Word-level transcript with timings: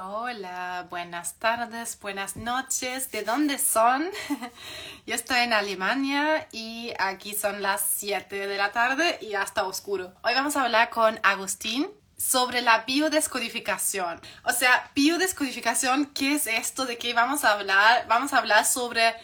Hola, 0.00 0.86
buenas 0.90 1.40
tardes, 1.40 1.98
buenas 1.98 2.36
noches. 2.36 3.10
¿De 3.10 3.24
dónde 3.24 3.58
son? 3.58 4.08
Yo 5.06 5.14
estoy 5.16 5.38
en 5.38 5.52
Alemania 5.52 6.46
y 6.52 6.92
aquí 7.00 7.34
son 7.34 7.62
las 7.62 7.84
7 7.96 8.46
de 8.46 8.56
la 8.56 8.70
tarde 8.70 9.18
y 9.20 9.34
hasta 9.34 9.64
oscuro. 9.64 10.14
Hoy 10.22 10.34
vamos 10.34 10.54
a 10.54 10.62
hablar 10.62 10.90
con 10.90 11.18
Agustín 11.24 11.90
sobre 12.16 12.60
la 12.60 12.84
biodescodificación. 12.84 14.20
O 14.44 14.52
sea, 14.52 14.88
biodescodificación, 14.94 16.06
¿qué 16.14 16.36
es 16.36 16.46
esto? 16.46 16.84
¿De 16.84 16.96
qué 16.96 17.12
vamos 17.12 17.44
a 17.44 17.54
hablar? 17.54 18.06
Vamos 18.06 18.32
a 18.32 18.38
hablar 18.38 18.66
sobre 18.66 19.16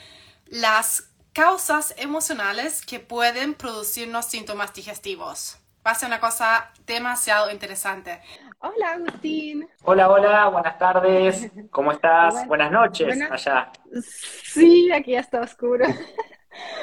las 0.46 1.04
causas 1.32 1.94
emocionales 1.98 2.84
que 2.84 2.98
pueden 2.98 3.54
producirnos 3.54 4.26
síntomas 4.26 4.74
digestivos. 4.74 5.58
Va 5.86 5.92
a 5.92 5.94
ser 5.94 6.08
una 6.08 6.18
cosa 6.18 6.72
demasiado 6.86 7.50
interesante. 7.52 8.20
Hola, 8.66 8.92
Agustín. 8.92 9.68
Hola, 9.82 10.10
hola, 10.10 10.48
buenas 10.48 10.78
tardes. 10.78 11.50
¿Cómo 11.70 11.92
estás? 11.92 12.48
buenas 12.48 12.72
noches 12.72 13.20
allá. 13.30 13.70
Sí, 14.02 14.90
aquí 14.90 15.14
está 15.14 15.42
oscuro. 15.42 15.84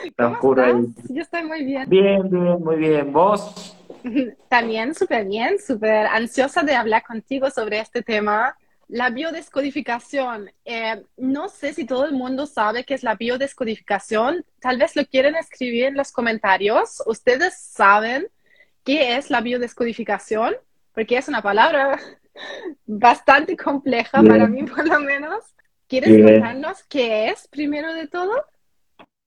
Está 0.03 0.27
oscuro 0.27 0.63
ahí. 0.63 0.73
Yo 1.09 1.23
estoy 1.23 1.41
muy 1.43 1.63
bien. 1.63 1.89
Bien, 1.89 2.29
bien, 2.29 2.63
muy 2.63 2.75
bien. 2.75 3.11
¿Vos? 3.11 3.75
También 4.49 4.93
súper 4.93 5.25
bien, 5.25 5.57
súper 5.59 6.05
ansiosa 6.05 6.61
de 6.61 6.75
hablar 6.75 7.01
contigo 7.01 7.49
sobre 7.49 7.79
este 7.79 8.03
tema. 8.03 8.55
La 8.87 9.09
biodescodificación. 9.09 10.51
Eh, 10.63 11.03
no 11.17 11.49
sé 11.49 11.73
si 11.73 11.85
todo 11.85 12.05
el 12.05 12.11
mundo 12.11 12.45
sabe 12.45 12.83
qué 12.83 12.93
es 12.93 13.01
la 13.01 13.15
biodescodificación. 13.15 14.45
Tal 14.59 14.77
vez 14.77 14.95
lo 14.95 15.03
quieren 15.07 15.35
escribir 15.35 15.85
en 15.85 15.97
los 15.97 16.11
comentarios. 16.11 17.01
¿Ustedes 17.07 17.57
saben 17.59 18.27
qué 18.83 19.17
es 19.17 19.31
la 19.31 19.41
biodescodificación? 19.41 20.53
Porque 20.93 21.17
es 21.17 21.27
una 21.27 21.41
palabra 21.41 21.99
bastante 22.85 23.55
compleja 23.57 24.21
para 24.21 24.47
mí 24.47 24.63
por 24.75 24.87
lo 24.87 24.99
menos. 24.99 25.43
¿Quieres 25.87 26.23
contarnos 26.23 26.83
qué 26.83 27.27
es 27.27 27.49
primero 27.49 27.93
de 27.93 28.07
todo? 28.07 28.31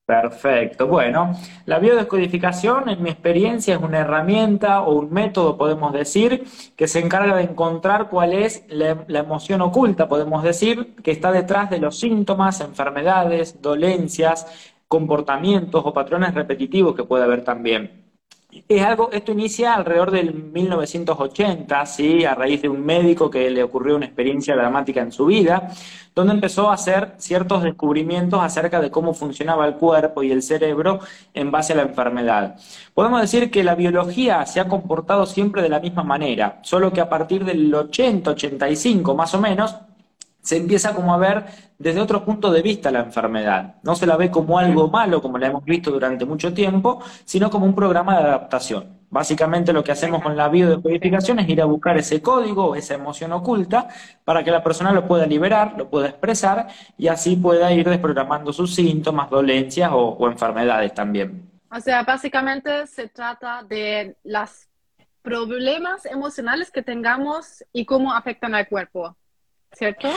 Perfecto. 0.05 0.87
Bueno, 0.87 1.35
la 1.65 1.79
biodescodificación, 1.79 2.89
en 2.89 3.01
mi 3.01 3.09
experiencia, 3.09 3.75
es 3.75 3.81
una 3.81 3.99
herramienta 3.99 4.81
o 4.81 4.99
un 4.99 5.11
método, 5.11 5.57
podemos 5.57 5.93
decir, 5.93 6.43
que 6.75 6.87
se 6.87 6.99
encarga 6.99 7.35
de 7.35 7.43
encontrar 7.43 8.09
cuál 8.09 8.33
es 8.33 8.63
la, 8.69 9.03
la, 9.07 9.19
emoción 9.19 9.61
oculta, 9.61 10.07
podemos 10.07 10.43
decir, 10.43 10.95
que 11.03 11.09
está 11.09 11.31
detrás 11.31 11.71
de 11.71 11.79
los 11.79 11.99
síntomas, 11.99 12.61
enfermedades, 12.61 13.61
dolencias, 13.63 14.45
comportamientos 14.87 15.83
o 15.83 15.93
patrones 15.93 16.35
repetitivos 16.35 16.95
que 16.95 17.03
puede 17.03 17.23
haber 17.23 17.43
también. 17.43 18.04
Es 18.69 18.81
algo, 18.81 19.11
esto 19.11 19.33
inicia 19.33 19.73
alrededor 19.73 20.11
del 20.11 20.33
1980, 20.33 21.85
¿sí? 21.85 22.23
a 22.23 22.35
raíz 22.35 22.61
de 22.61 22.69
un 22.69 22.85
médico 22.85 23.29
que 23.29 23.49
le 23.49 23.61
ocurrió 23.61 23.97
una 23.97 24.05
experiencia 24.05 24.55
dramática 24.55 25.01
en 25.01 25.11
su 25.11 25.25
vida, 25.25 25.71
donde 26.15 26.33
empezó 26.33 26.69
a 26.69 26.75
hacer 26.75 27.15
ciertos 27.17 27.63
descubrimientos 27.63 28.41
acerca 28.41 28.79
de 28.79 28.89
cómo 28.89 29.13
funcionaba 29.13 29.67
el 29.67 29.75
cuerpo 29.75 30.23
y 30.23 30.31
el 30.31 30.41
cerebro 30.41 30.99
en 31.33 31.51
base 31.51 31.73
a 31.73 31.75
la 31.75 31.81
enfermedad. 31.81 32.55
Podemos 32.93 33.19
decir 33.19 33.51
que 33.51 33.63
la 33.63 33.75
biología 33.75 34.45
se 34.45 34.61
ha 34.61 34.69
comportado 34.69 35.25
siempre 35.25 35.61
de 35.61 35.69
la 35.69 35.81
misma 35.81 36.03
manera, 36.03 36.59
solo 36.63 36.93
que 36.93 37.01
a 37.01 37.09
partir 37.09 37.43
del 37.43 37.73
80-85 37.73 39.15
más 39.15 39.33
o 39.33 39.41
menos, 39.41 39.75
se 40.45 40.57
empieza 40.57 40.93
como 40.93 41.11
a 41.11 41.17
ver 41.17 41.45
desde 41.79 41.99
otro 41.99 42.23
punto 42.23 42.51
de 42.51 42.61
vista 42.61 42.91
la 42.91 42.99
enfermedad. 42.99 43.77
No 43.81 43.95
se 43.95 44.05
la 44.05 44.15
ve 44.15 44.29
como 44.29 44.59
algo 44.59 44.89
malo, 44.89 45.19
como 45.19 45.39
la 45.39 45.47
hemos 45.47 45.65
visto 45.65 45.89
durante 45.89 46.23
mucho 46.23 46.53
tiempo, 46.53 47.01
sino 47.25 47.49
como 47.49 47.65
un 47.65 47.73
programa 47.73 48.15
de 48.19 48.25
adaptación. 48.25 48.99
Básicamente 49.09 49.73
lo 49.73 49.83
que 49.83 49.91
hacemos 49.91 50.21
con 50.21 50.37
la 50.37 50.47
biodecodificación 50.47 51.39
es 51.39 51.49
ir 51.49 51.61
a 51.61 51.65
buscar 51.65 51.97
ese 51.97 52.21
código, 52.21 52.75
esa 52.75 52.93
emoción 52.93 53.31
oculta, 53.31 53.87
para 54.23 54.43
que 54.43 54.51
la 54.51 54.63
persona 54.63 54.91
lo 54.91 55.07
pueda 55.07 55.25
liberar, 55.25 55.73
lo 55.77 55.89
pueda 55.89 56.09
expresar 56.09 56.67
y 56.95 57.07
así 57.07 57.35
pueda 57.35 57.73
ir 57.73 57.89
desprogramando 57.89 58.53
sus 58.53 58.75
síntomas, 58.75 59.31
dolencias 59.31 59.91
o, 59.91 60.09
o 60.09 60.29
enfermedades 60.29 60.93
también. 60.93 61.49
O 61.71 61.79
sea, 61.79 62.03
básicamente 62.03 62.85
se 62.85 63.07
trata 63.07 63.63
de 63.63 64.15
los 64.23 64.69
problemas 65.23 66.05
emocionales 66.05 66.69
que 66.69 66.83
tengamos 66.83 67.63
y 67.73 67.83
cómo 67.85 68.13
afectan 68.13 68.53
al 68.53 68.67
cuerpo. 68.67 69.17
¿Cierto? 69.75 70.09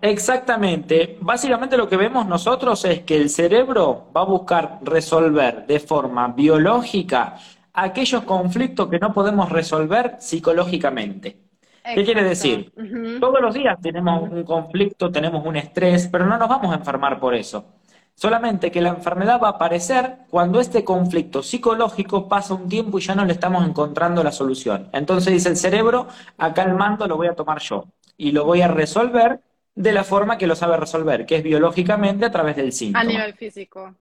Exactamente. 0.00 1.18
Básicamente 1.20 1.76
lo 1.76 1.88
que 1.88 1.96
vemos 1.96 2.26
nosotros 2.26 2.84
es 2.84 3.00
que 3.00 3.16
el 3.16 3.28
cerebro 3.28 4.10
va 4.16 4.22
a 4.22 4.24
buscar 4.24 4.78
resolver 4.82 5.66
de 5.66 5.80
forma 5.80 6.28
biológica 6.28 7.36
aquellos 7.72 8.22
conflictos 8.24 8.88
que 8.88 8.98
no 8.98 9.12
podemos 9.12 9.48
resolver 9.50 10.16
psicológicamente. 10.18 11.40
¿Qué 11.82 12.04
quiere 12.04 12.22
decir? 12.22 12.72
Todos 13.20 13.40
los 13.40 13.54
días 13.54 13.78
tenemos 13.80 14.30
un 14.30 14.44
conflicto, 14.44 15.10
tenemos 15.10 15.44
un 15.44 15.56
estrés, 15.56 16.08
pero 16.08 16.26
no 16.26 16.38
nos 16.38 16.48
vamos 16.48 16.72
a 16.72 16.76
enfermar 16.76 17.18
por 17.18 17.34
eso. 17.34 17.64
Solamente 18.14 18.70
que 18.70 18.82
la 18.82 18.90
enfermedad 18.90 19.40
va 19.42 19.48
a 19.48 19.52
aparecer 19.52 20.18
cuando 20.28 20.60
este 20.60 20.84
conflicto 20.84 21.42
psicológico 21.42 22.28
pasa 22.28 22.52
un 22.52 22.68
tiempo 22.68 22.98
y 22.98 23.02
ya 23.02 23.14
no 23.14 23.24
le 23.24 23.32
estamos 23.32 23.66
encontrando 23.66 24.22
la 24.22 24.30
solución. 24.30 24.90
Entonces 24.92 25.32
dice 25.32 25.48
el 25.48 25.56
cerebro, 25.56 26.06
acá 26.36 26.64
el 26.64 26.74
mando 26.74 27.06
lo 27.08 27.16
voy 27.16 27.28
a 27.28 27.34
tomar 27.34 27.60
yo 27.60 27.86
y 28.20 28.32
lo 28.32 28.44
voy 28.44 28.60
a 28.60 28.68
resolver 28.68 29.40
de 29.74 29.92
la 29.92 30.04
forma 30.04 30.36
que 30.36 30.46
lo 30.46 30.54
sabe 30.54 30.76
resolver, 30.76 31.24
que 31.24 31.36
es 31.36 31.42
biológicamente 31.42 32.26
a 32.26 32.30
través 32.30 32.54
del 32.54 32.70
síntoma. 32.72 33.00
A 33.00 33.04
nivel 33.04 33.34
físico. 33.34 33.96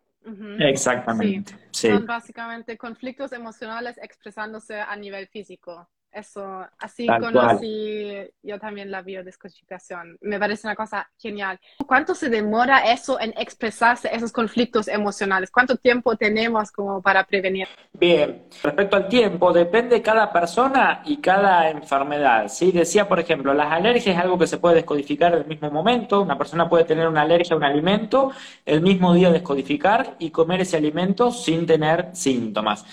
Exactamente. 0.59 1.53
Son 1.72 2.06
básicamente 2.06 2.78
conflictos 2.78 3.31
emocionales 3.31 3.97
expresándose 3.97 4.80
a 4.81 4.94
nivel 4.97 5.28
físico. 5.28 5.88
Eso, 6.11 6.65
así 6.79 7.05
conocí 7.05 8.15
yo 8.41 8.59
también 8.59 8.89
la 8.89 9.03
biodescodificación. 9.03 10.17
Me 10.21 10.39
parece 10.39 10.65
una 10.65 10.75
cosa 10.75 11.07
genial. 11.17 11.59
¿Cuánto 11.85 12.15
se 12.15 12.29
demora 12.29 12.91
eso 12.91 13.19
en 13.19 13.33
expresarse 13.37 14.09
esos 14.11 14.31
conflictos 14.31 14.87
emocionales? 14.87 15.51
¿Cuánto 15.51 15.75
tiempo 15.75 16.15
tenemos 16.15 16.71
como 16.71 17.01
para 17.01 17.23
prevenir? 17.25 17.67
Bien, 17.93 18.43
respecto 18.63 18.95
al 18.95 19.07
tiempo, 19.07 19.53
depende 19.53 19.97
de 19.97 20.01
cada 20.01 20.31
persona 20.33 21.03
y 21.05 21.17
cada 21.17 21.69
enfermedad. 21.69 22.47
¿sí? 22.47 22.71
Decía, 22.71 23.07
por 23.07 23.19
ejemplo, 23.19 23.53
las 23.53 23.71
alergias 23.71 24.15
es 24.15 24.21
algo 24.21 24.37
que 24.39 24.47
se 24.47 24.57
puede 24.57 24.75
descodificar 24.75 25.33
en 25.33 25.39
el 25.39 25.45
mismo 25.45 25.69
momento. 25.69 26.21
Una 26.21 26.37
persona 26.37 26.67
puede 26.67 26.85
tener 26.85 27.07
una 27.07 27.21
alergia 27.21 27.53
a 27.53 27.57
un 27.57 27.63
alimento, 27.63 28.31
el 28.65 28.81
mismo 28.81 29.13
día 29.13 29.31
descodificar 29.31 30.15
y 30.17 30.31
comer 30.31 30.61
ese 30.61 30.77
alimento 30.77 31.31
sin 31.31 31.67
tener 31.67 32.09
síntomas. 32.13 32.85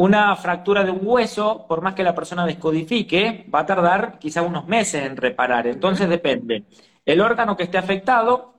Una 0.00 0.34
fractura 0.34 0.82
de 0.82 0.90
un 0.90 1.00
hueso, 1.02 1.66
por 1.68 1.82
más 1.82 1.94
que 1.94 2.02
la 2.02 2.14
persona 2.14 2.46
descodifique, 2.46 3.46
va 3.54 3.60
a 3.60 3.66
tardar 3.66 4.18
quizá 4.18 4.40
unos 4.40 4.66
meses 4.66 5.04
en 5.04 5.14
reparar. 5.14 5.66
Entonces 5.66 6.08
depende 6.08 6.64
el 7.04 7.20
órgano 7.20 7.54
que 7.54 7.64
esté 7.64 7.76
afectado 7.76 8.54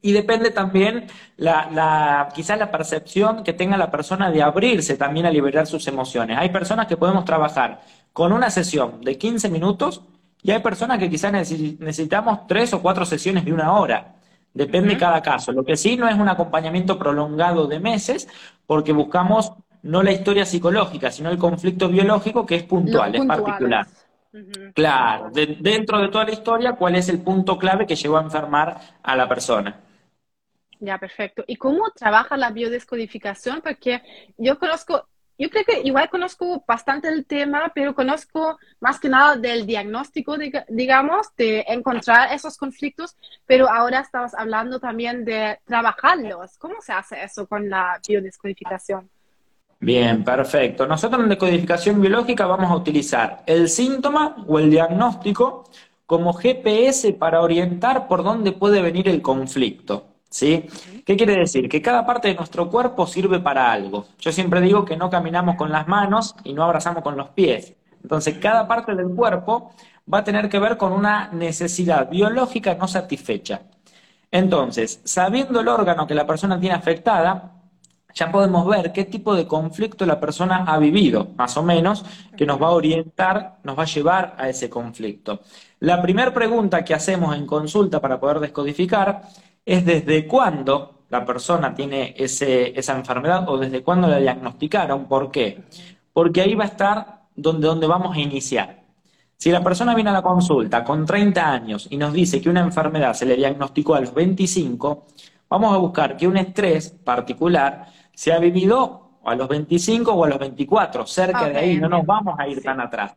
y 0.00 0.12
depende 0.12 0.50
también 0.50 1.06
la, 1.36 1.68
la, 1.70 2.28
quizás 2.34 2.58
la 2.58 2.70
percepción 2.70 3.44
que 3.44 3.52
tenga 3.52 3.76
la 3.76 3.90
persona 3.90 4.30
de 4.30 4.42
abrirse 4.42 4.96
también 4.96 5.26
a 5.26 5.30
liberar 5.30 5.66
sus 5.66 5.86
emociones. 5.86 6.38
Hay 6.38 6.48
personas 6.48 6.86
que 6.86 6.96
podemos 6.96 7.26
trabajar 7.26 7.82
con 8.14 8.32
una 8.32 8.48
sesión 8.48 9.02
de 9.02 9.18
15 9.18 9.50
minutos 9.50 10.00
y 10.42 10.50
hay 10.50 10.60
personas 10.60 10.98
que 10.98 11.10
quizás 11.10 11.30
necesitamos 11.30 12.46
tres 12.46 12.72
o 12.72 12.80
cuatro 12.80 13.04
sesiones 13.04 13.44
de 13.44 13.52
una 13.52 13.74
hora. 13.74 14.14
Depende 14.54 14.94
de 14.94 14.98
cada 14.98 15.20
caso. 15.20 15.52
Lo 15.52 15.62
que 15.62 15.76
sí 15.76 15.98
no 15.98 16.08
es 16.08 16.14
un 16.14 16.30
acompañamiento 16.30 16.98
prolongado 16.98 17.66
de 17.66 17.80
meses 17.80 18.28
porque 18.66 18.92
buscamos 18.92 19.52
no 19.82 20.02
la 20.02 20.12
historia 20.12 20.44
psicológica, 20.44 21.10
sino 21.10 21.30
el 21.30 21.38
conflicto 21.38 21.88
biológico 21.88 22.46
que 22.46 22.56
es 22.56 22.62
puntual, 22.64 23.14
es 23.14 23.24
particular. 23.24 23.86
Claro, 24.74 25.30
dentro 25.32 25.98
de 25.98 26.08
toda 26.08 26.24
la 26.24 26.32
historia, 26.32 26.72
¿cuál 26.74 26.94
es 26.96 27.08
el 27.08 27.20
punto 27.20 27.58
clave 27.58 27.86
que 27.86 27.96
llevó 27.96 28.18
a 28.18 28.22
enfermar 28.22 28.80
a 29.02 29.16
la 29.16 29.28
persona? 29.28 29.80
Ya, 30.78 30.98
perfecto. 30.98 31.44
¿Y 31.46 31.56
cómo 31.56 31.90
trabaja 31.90 32.36
la 32.36 32.50
biodescodificación? 32.50 33.60
Porque 33.60 34.02
yo 34.38 34.58
conozco, 34.58 35.08
yo 35.36 35.50
creo 35.50 35.64
que 35.64 35.80
igual 35.82 36.08
conozco 36.08 36.64
bastante 36.66 37.08
el 37.08 37.26
tema, 37.26 37.72
pero 37.74 37.94
conozco 37.94 38.58
más 38.78 39.00
que 39.00 39.08
nada 39.08 39.36
del 39.36 39.66
diagnóstico, 39.66 40.36
digamos, 40.68 41.34
de 41.36 41.64
encontrar 41.66 42.32
esos 42.32 42.56
conflictos, 42.56 43.16
pero 43.46 43.68
ahora 43.68 44.00
estamos 44.00 44.32
hablando 44.34 44.78
también 44.78 45.24
de 45.24 45.58
trabajarlos. 45.64 46.56
¿Cómo 46.56 46.80
se 46.80 46.92
hace 46.92 47.22
eso 47.22 47.46
con 47.46 47.68
la 47.68 48.00
biodescodificación? 48.06 49.10
Bien, 49.80 50.22
perfecto. 50.24 50.86
Nosotros 50.86 51.22
en 51.22 51.30
decodificación 51.30 52.00
biológica 52.00 52.46
vamos 52.46 52.70
a 52.70 52.76
utilizar 52.76 53.42
el 53.46 53.68
síntoma 53.68 54.36
o 54.46 54.58
el 54.58 54.70
diagnóstico 54.70 55.64
como 56.04 56.34
GPS 56.34 57.14
para 57.14 57.40
orientar 57.40 58.06
por 58.06 58.22
dónde 58.22 58.52
puede 58.52 58.82
venir 58.82 59.08
el 59.08 59.22
conflicto. 59.22 60.06
¿Sí? 60.28 60.66
¿Qué 61.04 61.16
quiere 61.16 61.34
decir? 61.36 61.68
Que 61.68 61.82
cada 61.82 62.06
parte 62.06 62.28
de 62.28 62.34
nuestro 62.34 62.70
cuerpo 62.70 63.06
sirve 63.06 63.40
para 63.40 63.72
algo. 63.72 64.06
Yo 64.18 64.30
siempre 64.30 64.60
digo 64.60 64.84
que 64.84 64.96
no 64.96 65.10
caminamos 65.10 65.56
con 65.56 65.72
las 65.72 65.88
manos 65.88 66.36
y 66.44 66.52
no 66.52 66.62
abrazamos 66.62 67.02
con 67.02 67.16
los 67.16 67.30
pies. 67.30 67.74
Entonces, 68.02 68.38
cada 68.38 68.68
parte 68.68 68.94
del 68.94 69.08
cuerpo 69.08 69.72
va 70.12 70.18
a 70.18 70.24
tener 70.24 70.48
que 70.48 70.58
ver 70.60 70.76
con 70.76 70.92
una 70.92 71.30
necesidad 71.32 72.08
biológica 72.08 72.74
no 72.74 72.86
satisfecha. 72.86 73.62
Entonces, 74.30 75.00
sabiendo 75.04 75.60
el 75.60 75.68
órgano 75.68 76.06
que 76.06 76.14
la 76.14 76.26
persona 76.26 76.60
tiene 76.60 76.76
afectada, 76.76 77.59
ya 78.14 78.30
podemos 78.30 78.66
ver 78.66 78.92
qué 78.92 79.04
tipo 79.04 79.34
de 79.34 79.46
conflicto 79.46 80.06
la 80.06 80.20
persona 80.20 80.64
ha 80.66 80.78
vivido, 80.78 81.28
más 81.36 81.56
o 81.56 81.62
menos, 81.62 82.04
que 82.36 82.46
nos 82.46 82.60
va 82.60 82.68
a 82.68 82.72
orientar, 82.72 83.58
nos 83.62 83.78
va 83.78 83.82
a 83.82 83.86
llevar 83.86 84.34
a 84.38 84.48
ese 84.48 84.68
conflicto. 84.68 85.40
La 85.80 86.00
primera 86.02 86.32
pregunta 86.32 86.84
que 86.84 86.94
hacemos 86.94 87.34
en 87.36 87.46
consulta 87.46 88.00
para 88.00 88.20
poder 88.20 88.40
descodificar 88.40 89.22
es 89.64 89.84
desde 89.84 90.26
cuándo 90.26 91.04
la 91.08 91.24
persona 91.24 91.74
tiene 91.74 92.14
esa 92.16 92.96
enfermedad 92.96 93.48
o 93.48 93.58
desde 93.58 93.82
cuándo 93.82 94.08
la 94.08 94.18
diagnosticaron. 94.18 95.06
¿Por 95.06 95.30
qué? 95.30 95.64
Porque 96.12 96.40
ahí 96.40 96.54
va 96.54 96.64
a 96.64 96.68
estar 96.68 97.22
donde, 97.34 97.66
donde 97.66 97.86
vamos 97.86 98.16
a 98.16 98.20
iniciar. 98.20 98.80
Si 99.36 99.50
la 99.50 99.62
persona 99.62 99.94
viene 99.94 100.10
a 100.10 100.12
la 100.12 100.22
consulta 100.22 100.84
con 100.84 101.06
30 101.06 101.50
años 101.50 101.88
y 101.90 101.96
nos 101.96 102.12
dice 102.12 102.42
que 102.42 102.50
una 102.50 102.60
enfermedad 102.60 103.14
se 103.14 103.24
le 103.24 103.36
diagnosticó 103.36 103.94
a 103.94 104.00
los 104.00 104.12
25, 104.12 105.06
vamos 105.48 105.74
a 105.74 105.78
buscar 105.78 106.16
que 106.16 106.28
un 106.28 106.36
estrés 106.36 106.90
particular 106.90 107.86
se 108.14 108.32
ha 108.32 108.38
vivido 108.38 109.18
a 109.24 109.34
los 109.34 109.48
25 109.48 110.12
o 110.12 110.24
a 110.24 110.28
los 110.28 110.38
24, 110.38 111.06
cerca 111.06 111.48
de 111.48 111.58
ahí, 111.58 111.76
no 111.76 111.88
nos 111.88 112.06
vamos 112.06 112.34
a 112.38 112.48
ir 112.48 112.62
tan 112.62 112.80
atrás. 112.80 113.16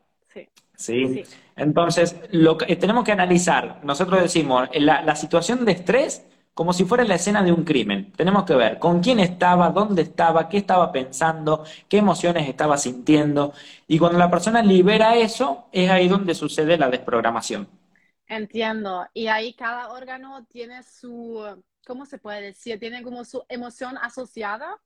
Sí. 0.75 1.23
Entonces, 1.55 2.19
lo 2.31 2.57
que, 2.57 2.75
tenemos 2.75 3.03
que 3.03 3.11
analizar, 3.11 3.79
nosotros 3.83 4.21
decimos, 4.21 4.69
la, 4.73 5.15
situación 5.15 5.65
de 5.65 5.73
estrés 5.73 6.25
como 6.53 6.73
si 6.73 6.85
fuera 6.85 7.03
la 7.03 7.15
escena 7.15 7.41
de 7.43 7.51
un 7.51 7.63
crimen. 7.63 8.11
Tenemos 8.11 8.43
que 8.43 8.55
ver 8.55 8.77
con 8.77 9.01
quién 9.01 9.19
estaba, 9.19 9.69
dónde 9.69 10.03
estaba, 10.03 10.49
qué 10.49 10.57
estaba 10.57 10.91
pensando, 10.91 11.63
qué 11.89 11.97
emociones 11.97 12.47
estaba 12.47 12.77
sintiendo. 12.77 13.53
Y 13.87 13.97
cuando 13.97 14.19
la 14.19 14.29
persona 14.29 14.61
libera 14.61 15.15
eso, 15.15 15.67
es 15.71 15.89
ahí 15.89 16.07
donde 16.07 16.35
sucede 16.35 16.77
la 16.77 16.89
desprogramación. 16.89 17.67
Entiendo. 18.27 19.07
Y 19.13 19.27
ahí 19.27 19.53
cada 19.53 19.91
órgano 19.93 20.45
tiene 20.45 20.83
su, 20.83 21.43
¿cómo 21.85 22.05
se 22.05 22.17
puede 22.17 22.41
decir? 22.41 22.79
Tiene 22.79 23.03
como 23.03 23.25
su 23.25 23.43
emoción 23.49 23.97
asociada. 23.97 24.81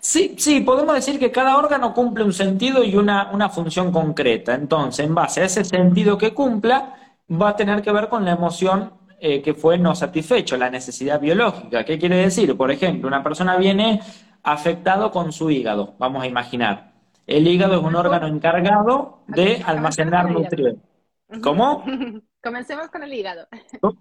Sí, 0.00 0.34
sí, 0.38 0.60
podemos 0.60 0.94
decir 0.94 1.18
que 1.18 1.32
cada 1.32 1.56
órgano 1.56 1.94
cumple 1.94 2.24
un 2.24 2.32
sentido 2.32 2.84
y 2.84 2.96
una, 2.96 3.30
una 3.32 3.48
función 3.48 3.90
concreta. 3.92 4.54
Entonces, 4.54 5.06
en 5.06 5.14
base 5.14 5.40
a 5.42 5.44
ese 5.46 5.64
sentido 5.64 6.18
que 6.18 6.34
cumpla, 6.34 6.94
va 7.30 7.50
a 7.50 7.56
tener 7.56 7.82
que 7.82 7.92
ver 7.92 8.08
con 8.08 8.24
la 8.24 8.32
emoción 8.32 8.92
eh, 9.20 9.40
que 9.42 9.54
fue 9.54 9.78
no 9.78 9.94
satisfecho, 9.94 10.56
la 10.56 10.70
necesidad 10.70 11.20
biológica. 11.20 11.84
¿Qué 11.84 11.98
quiere 11.98 12.16
decir? 12.16 12.56
Por 12.56 12.70
ejemplo, 12.70 13.08
una 13.08 13.22
persona 13.22 13.56
viene 13.56 14.00
afectado 14.42 15.10
con 15.10 15.32
su 15.32 15.50
hígado, 15.50 15.94
vamos 15.98 16.22
a 16.22 16.26
imaginar. 16.26 16.92
El 17.26 17.48
hígado 17.48 17.78
es 17.78 17.82
un 17.82 17.96
órgano 17.96 18.26
encargado 18.26 19.22
de 19.26 19.62
almacenar 19.64 20.30
nutrientes. 20.30 20.84
¿Cómo? 21.42 21.84
Comencemos 22.44 22.88
con 22.88 23.02
el 23.02 23.14
hígado. 23.14 23.48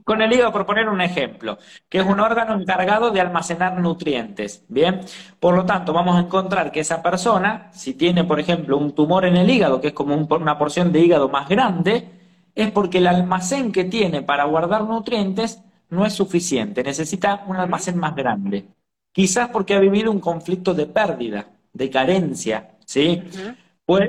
Con 0.03 0.21
el 0.21 0.33
hígado, 0.33 0.51
por 0.51 0.65
poner 0.65 0.89
un 0.89 0.99
ejemplo, 0.99 1.57
que 1.87 1.99
es 1.99 2.05
un 2.05 2.19
órgano 2.19 2.59
encargado 2.59 3.09
de 3.09 3.21
almacenar 3.21 3.79
nutrientes. 3.79 4.65
Bien, 4.67 4.99
por 5.39 5.55
lo 5.55 5.65
tanto, 5.65 5.93
vamos 5.93 6.17
a 6.17 6.19
encontrar 6.19 6.69
que 6.73 6.81
esa 6.81 7.01
persona, 7.01 7.69
si 7.71 7.93
tiene, 7.93 8.25
por 8.25 8.41
ejemplo, 8.41 8.77
un 8.77 8.93
tumor 8.93 9.23
en 9.23 9.37
el 9.37 9.49
hígado, 9.49 9.79
que 9.79 9.87
es 9.87 9.93
como 9.93 10.13
una 10.13 10.57
porción 10.57 10.91
de 10.91 10.99
hígado 10.99 11.29
más 11.29 11.47
grande, 11.47 12.09
es 12.53 12.69
porque 12.71 12.97
el 12.97 13.07
almacén 13.07 13.71
que 13.71 13.85
tiene 13.85 14.21
para 14.21 14.43
guardar 14.43 14.83
nutrientes 14.83 15.61
no 15.89 16.05
es 16.05 16.11
suficiente, 16.11 16.83
necesita 16.83 17.45
un 17.47 17.55
almacén 17.55 17.97
más 17.97 18.13
grande. 18.13 18.65
Quizás 19.13 19.47
porque 19.49 19.73
ha 19.73 19.79
vivido 19.79 20.11
un 20.11 20.19
conflicto 20.19 20.73
de 20.73 20.85
pérdida, 20.85 21.47
de 21.71 21.89
carencia, 21.89 22.71
¿sí? 22.85 23.23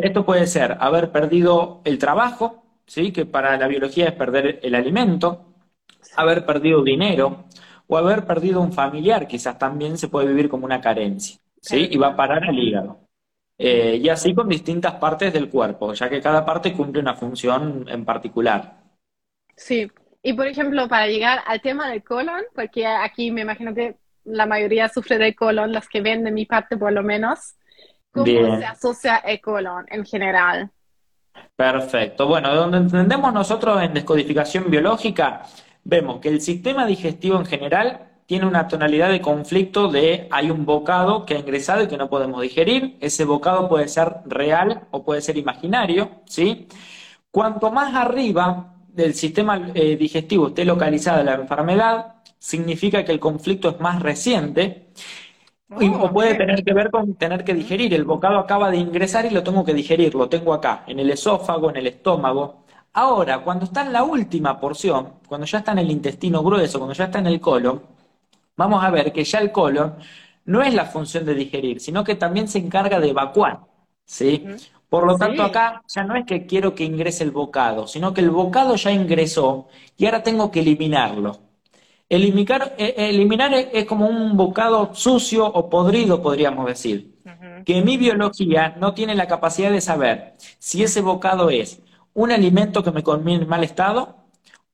esto 0.03 0.27
puede 0.27 0.49
ser 0.49 0.77
haber 0.81 1.13
perdido 1.13 1.83
el 1.85 1.99
trabajo, 1.99 2.64
¿sí? 2.87 3.13
que 3.13 3.27
para 3.27 3.57
la 3.57 3.69
biología 3.69 4.07
es 4.07 4.13
perder 4.15 4.61
el 4.63 4.75
alimento, 4.75 5.55
haber 6.17 6.45
perdido 6.45 6.83
dinero 6.83 7.45
o 7.87 7.97
haber 7.97 8.27
perdido 8.27 8.61
un 8.61 8.73
familiar, 8.73 9.27
quizás 9.27 9.59
también 9.59 9.99
se 9.99 10.09
puede 10.09 10.29
vivir 10.29 10.49
como 10.49 10.65
una 10.65 10.81
carencia, 10.81 11.39
¿sí? 11.61 11.89
y 11.91 11.97
va 11.97 12.09
a 12.09 12.17
parar 12.17 12.45
al 12.45 12.59
hígado. 12.59 13.01
Eh, 13.57 14.01
y 14.03 14.09
así 14.09 14.35
con 14.35 14.49
distintas 14.49 14.95
partes 14.95 15.33
del 15.33 15.49
cuerpo, 15.49 15.93
ya 15.93 16.09
que 16.09 16.21
cada 16.21 16.45
parte 16.45 16.73
cumple 16.73 17.01
una 17.01 17.15
función 17.15 17.87
en 17.89 18.05
particular. 18.05 18.83
Sí, 19.57 19.89
y 20.23 20.33
por 20.33 20.49
ejemplo, 20.49 20.89
para 20.89 21.07
llegar 21.07 21.41
al 21.47 21.61
tema 21.61 21.89
del 21.89 22.03
colon, 22.03 22.43
porque 22.55 22.87
aquí 22.87 23.31
me 23.31 23.43
imagino 23.43 23.75
que 23.75 23.97
la 24.25 24.47
mayoría 24.47 24.89
sufre 24.89 25.19
de 25.19 25.35
colon, 25.35 25.73
los 25.73 25.89
que 25.89 26.01
ven 26.01 26.25
de 26.25 26.33
mi 26.33 26.47
parte 26.47 26.77
por 26.77 26.93
lo 26.93 27.03
menos, 27.03 27.55
¿cómo 28.11 28.27
se 28.27 28.65
asocia 28.65 29.17
el 29.19 29.41
colon 29.41 29.85
en 29.89 30.05
general? 30.05 30.71
Perfecto. 31.57 32.27
Bueno, 32.27 32.55
donde 32.55 32.79
entendemos 32.79 33.33
nosotros 33.33 33.81
en 33.83 33.95
descodificación 33.95 34.71
biológica, 34.71 35.43
vemos 35.85 36.21
que 36.21 36.29
el 36.29 36.41
sistema 36.41 36.87
digestivo 36.87 37.39
en 37.39 37.47
general 37.47 38.09
tiene 38.27 38.47
una 38.47 38.67
tonalidad 38.69 39.11
de 39.11 39.21
conflicto 39.21 39.89
de 39.89 40.29
hay 40.31 40.51
un 40.51 40.65
bocado 40.65 41.27
que 41.27 41.35
ha 41.35 41.39
ingresado 41.39 41.85
y 41.85 41.89
que 41.89 41.97
no 41.97 42.09
podemos 42.09 42.41
digerir. 42.41 42.97
Ese 43.01 43.25
bocado 43.25 43.69
puede 43.69 43.89
ser 43.89 44.17
real 44.27 44.89
o 44.91 45.05
puede 45.05 45.21
ser 45.21 45.37
imaginario, 45.37 46.23
¿sí? 46.27 46.67
Cuanto 47.31 47.71
más 47.71 47.95
arriba 47.95 48.75
del 48.89 49.15
sistema 49.15 49.71
eh, 49.75 49.97
digestivo 49.97 50.49
esté 50.49 50.65
localizada 50.65 51.23
la 51.23 51.35
enfermedad, 51.35 52.15
significa 52.39 53.05
que 53.05 53.13
el 53.13 53.21
conflicto 53.21 53.71
es 53.71 53.81
más 53.81 54.03
reciente 54.03 54.89
o 55.71 56.13
puede 56.13 56.35
tener 56.35 56.63
que 56.65 56.75
ver 56.75 56.91
con 56.91 57.15
tener 57.15 57.45
que 57.45 57.55
digerir. 57.55 57.95
El 57.95 58.05
bocado 58.05 58.39
acaba 58.39 58.71
de 58.71 58.77
ingresar 58.77 59.25
y 59.27 59.31
lo 59.31 59.43
tengo 59.43 59.65
que 59.65 59.75
digerir, 59.75 60.15
lo 60.15 60.29
tengo 60.29 60.53
acá, 60.55 60.85
en 60.87 61.01
el 61.01 61.11
esófago, 61.11 61.71
en 61.71 61.77
el 61.77 61.87
estómago. 61.87 62.65
Ahora, 62.93 63.43
cuando 63.43 63.65
está 63.65 63.83
en 63.85 63.93
la 63.93 64.05
última 64.05 64.61
porción, 64.61 65.15
cuando 65.27 65.47
ya 65.47 65.59
está 65.59 65.73
en 65.73 65.79
el 65.81 65.91
intestino 65.91 66.43
grueso, 66.43 66.79
cuando 66.79 66.95
ya 66.95 67.05
está 67.05 67.19
en 67.19 67.27
el 67.27 67.41
colon, 67.41 67.83
vamos 68.57 68.85
a 68.85 68.91
ver 68.91 69.13
que 69.13 69.25
ya 69.25 69.39
el 69.41 69.51
colon 69.51 69.97
no 70.45 70.63
es 70.63 70.75
la 70.75 70.87
función 70.87 71.25
de 71.25 71.35
digerir, 71.35 71.81
sino 71.81 72.05
que 72.05 72.15
también 72.15 72.49
se 72.49 72.59
encarga 72.59 73.01
de 73.01 73.11
evacuar. 73.11 73.61
¿sí? 74.05 74.45
Por 74.89 75.07
lo 75.07 75.17
tanto, 75.17 75.43
acá 75.43 75.83
ya 75.89 76.05
no 76.05 76.15
es 76.15 76.25
que 76.25 76.47
quiero 76.47 76.75
que 76.75 76.85
ingrese 76.85 77.25
el 77.25 77.31
bocado, 77.33 77.87
sino 77.87 78.15
que 78.15 78.21
el 78.21 78.31
bocado 78.31 78.77
ya 78.77 78.93
ingresó 78.93 79.69
y 79.97 80.07
ahora 80.07 80.23
tengo 80.23 80.51
que 80.51 80.61
eliminarlo. 80.61 81.41
Eliminar, 82.15 82.75
eh, 82.79 82.95
eliminar 82.97 83.53
es, 83.53 83.85
como 83.87 84.07
un 84.07 84.37
bocado 84.37 84.95
sucio 84.95 85.45
o 85.47 85.69
podrido, 85.69 86.23
podríamos 86.23 86.67
decir. 86.67 87.13
Que 87.65 87.83
mi 87.83 87.97
biología 87.97 88.77
no 88.79 88.95
tiene 88.95 89.15
la 89.15 89.27
capacidad 89.27 89.73
de 89.73 89.81
saber 89.81 90.35
si 90.59 90.85
ese 90.85 91.01
bocado 91.01 91.51
es 91.51 91.81
un 92.13 92.31
alimento 92.31 92.85
que 92.85 92.93
me 92.93 93.03
conviene 93.03 93.43
en 93.43 93.49
mal 93.49 93.65
estado 93.65 94.17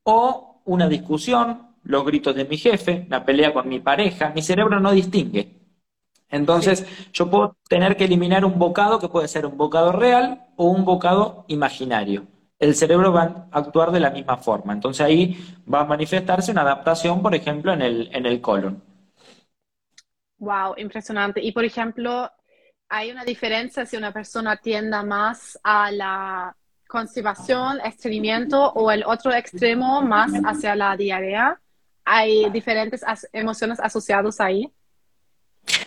o 0.03 0.61
una 0.65 0.89
discusión, 0.89 1.69
los 1.83 2.05
gritos 2.05 2.35
de 2.35 2.45
mi 2.45 2.59
jefe, 2.59 3.07
la 3.09 3.25
pelea 3.25 3.55
con 3.55 3.69
mi 3.69 3.81
pareja. 3.81 4.33
Mi 4.35 4.43
cerebro 4.43 4.79
no 4.79 4.93
distingue. 4.93 5.61
Entonces, 6.29 6.87
yo 7.13 7.31
puedo 7.31 7.57
tener 7.69 7.97
que 7.97 8.05
eliminar 8.05 8.45
un 8.45 8.59
bocado 8.59 8.99
que 8.99 9.09
puede 9.09 9.29
ser 9.29 9.47
un 9.47 9.57
bocado 9.57 9.93
real 9.93 10.47
o 10.57 10.67
un 10.67 10.85
bocado 10.85 11.45
imaginario 11.49 12.27
el 12.61 12.75
cerebro 12.75 13.13
va 13.13 13.49
a 13.51 13.59
actuar 13.59 13.91
de 13.91 14.01
la 14.01 14.11
misma 14.11 14.37
forma. 14.37 14.75
Entonces 14.75 15.05
ahí 15.05 15.57
va 15.73 15.81
a 15.81 15.85
manifestarse 15.87 16.53
una 16.53 16.61
adaptación, 16.61 17.23
por 17.23 17.35
ejemplo, 17.35 17.73
en 17.73 17.83
el, 17.83 18.11
en 18.13 18.27
el 18.27 18.41
colon. 18.41 18.83
Wow, 20.39 20.75
impresionante. 20.77 21.43
Y 21.43 21.53
por 21.53 21.65
ejemplo, 21.65 22.31
¿hay 22.89 23.11
una 23.11 23.25
diferencia 23.25 23.87
si 23.87 23.97
una 23.97 24.13
persona 24.13 24.59
tienda 24.59 25.03
más 25.03 25.59
a 25.63 25.91
la 25.91 26.57
constipación, 26.87 27.81
estreñimiento 27.81 28.73
o 28.73 28.91
el 28.91 29.05
otro 29.05 29.33
extremo 29.33 30.03
más 30.03 30.33
hacia 30.45 30.77
la 30.77 30.97
diarrea? 30.97 31.59
¿Hay 32.05 32.51
diferentes 32.51 33.03
emociones 33.33 33.81
asociadas 33.81 34.41
ahí? 34.41 34.71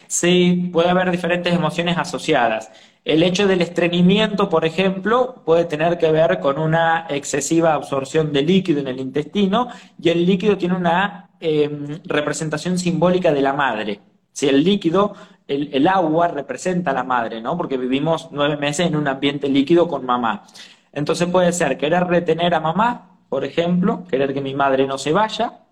Sí, 0.07 0.69
puede 0.71 0.89
haber 0.89 1.11
diferentes 1.11 1.53
emociones 1.53 1.97
asociadas. 1.97 2.71
El 3.05 3.21
hecho 3.21 3.47
del 3.47 3.61
estreñimiento, 3.61 4.47
por 4.47 4.63
ejemplo, 4.63 5.41
puede 5.45 5.65
tener 5.65 5.97
que 5.97 6.09
ver 6.11 6.39
con 6.39 6.57
una 6.57 7.05
excesiva 7.09 7.73
absorción 7.73 8.31
de 8.31 8.43
líquido 8.43 8.79
en 8.79 8.87
el 8.87 8.99
intestino 8.99 9.67
y 10.01 10.09
el 10.09 10.25
líquido 10.25 10.57
tiene 10.57 10.75
una 10.75 11.29
em, 11.41 11.99
representación 12.05 12.79
simbólica 12.79 13.33
de 13.33 13.41
la 13.41 13.51
madre. 13.53 13.99
Si 14.31 14.47
el 14.47 14.63
líquido, 14.63 15.15
el, 15.47 15.87
agua 15.87 16.29
representa 16.29 16.91
a 16.91 16.93
la 16.93 17.03
madre, 17.03 17.41
¿no? 17.41 17.57
Porque 17.57 17.77
vivimos 17.77 18.29
nueve 18.31 18.55
meses 18.55 18.87
en 18.87 18.95
un 18.95 19.07
ambiente 19.09 19.49
líquido 19.49 19.87
con 19.89 20.05
mamá. 20.05 20.43
Entonces 20.93 21.27
puede 21.27 21.51
ser 21.51 21.77
querer 21.77 22.05
retener 22.05 22.53
a 22.53 22.61
mamá, 22.61 23.19
por 23.27 23.43
ejemplo, 23.43 24.05
querer 24.09 24.33
que 24.33 24.41
mi 24.41 24.53
madre 24.53 24.87
no 24.87 24.97
se 24.97 25.11
vaya, 25.11 25.62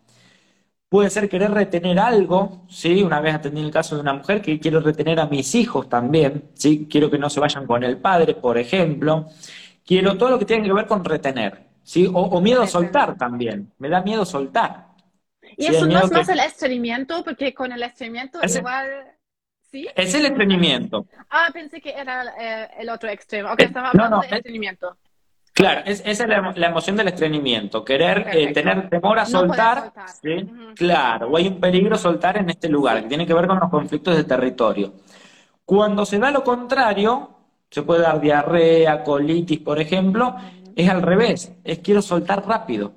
Puede 0.92 1.10
ser 1.10 1.30
querer 1.30 1.52
retener 1.52 1.98
algo, 2.00 2.66
¿sí? 2.68 3.02
Una 3.02 3.22
vez 3.22 3.36
atendí 3.36 3.62
el 3.62 3.72
caso 3.72 3.96
de 3.96 4.02
una 4.02 4.12
mujer 4.12 4.42
que 4.42 4.60
quiere 4.60 4.78
retener 4.82 5.22
a 5.22 5.26
mis 5.26 5.56
hijos 5.56 5.88
también, 5.88 6.50
¿sí? 6.54 6.86
Quiero 6.92 7.10
que 7.10 7.18
no 7.18 7.30
se 7.30 7.40
vayan 7.40 7.66
con 7.66 7.82
el 7.86 7.98
padre, 7.98 8.34
por 8.34 8.58
ejemplo. 8.58 9.30
Quiero 9.86 10.18
todo 10.18 10.32
lo 10.32 10.38
que 10.38 10.44
tiene 10.44 10.68
que 10.68 10.74
ver 10.74 10.88
con 10.88 11.06
retener, 11.06 11.66
¿sí? 11.82 12.12
O, 12.14 12.42
miedo 12.42 12.62
a 12.62 12.68
soltar 12.68 13.18
también. 13.18 13.72
Me 13.78 13.88
da 13.88 14.02
miedo 14.02 14.26
soltar. 14.26 14.88
Y 15.56 15.68
eso 15.68 15.88
no 15.88 15.98
es 15.98 16.12
más 16.12 16.28
el 16.28 16.42
estreñimiento, 16.42 17.24
porque 17.24 17.54
con 17.54 17.72
el 17.72 17.84
estreñimiento 17.84 18.42
igual... 18.44 19.16
¿Sí? 19.72 19.88
Es 19.96 20.14
el 20.14 20.26
estreñimiento. 20.26 21.08
Ah, 21.30 21.52
pensé 21.54 21.80
que 21.80 21.92
era 21.92 22.34
eh, 22.38 22.70
el 22.80 22.90
otro 22.90 23.10
extremo. 23.10 23.50
Ok, 23.54 23.62
estaba 23.62 23.92
hablando 23.92 24.18
no, 24.18 24.24
no, 24.24 24.24
del 24.24 24.34
estreñimiento. 24.34 24.98
Claro, 25.62 25.82
esa 25.86 26.10
es 26.10 26.28
la, 26.28 26.68
emoción 26.68 26.96
del 26.96 27.10
estreñimiento, 27.10 27.86
querer 27.86 28.30
eh, 28.34 28.52
tener 28.52 28.90
temor 28.90 29.20
a 29.20 29.28
soltar, 29.28 29.94
¿sí? 30.20 30.50
claro, 30.76 31.30
o 31.30 31.38
hay 31.38 31.50
un 31.50 31.60
peligro 31.60 31.96
soltar 32.00 32.38
en 32.38 32.50
este 32.50 32.68
lugar, 32.68 33.04
que 33.04 33.10
tiene 33.10 33.28
que 33.28 33.34
ver 33.36 33.46
con 33.46 33.60
los 33.60 33.70
conflictos 33.70 34.18
de 34.18 34.24
territorio. 34.24 34.94
Cuando 35.64 36.04
se 36.04 36.18
da 36.18 36.32
lo 36.32 36.44
contrario, 36.44 37.30
se 37.70 37.84
puede 37.84 38.02
dar 38.02 38.20
diarrea, 38.20 39.04
colitis, 39.04 39.60
por 39.60 39.80
ejemplo, 39.80 40.36
es 40.76 40.90
al 40.90 41.04
revés, 41.04 41.54
es 41.64 41.78
quiero 41.78 42.02
soltar 42.02 42.44
rápido. 42.48 42.94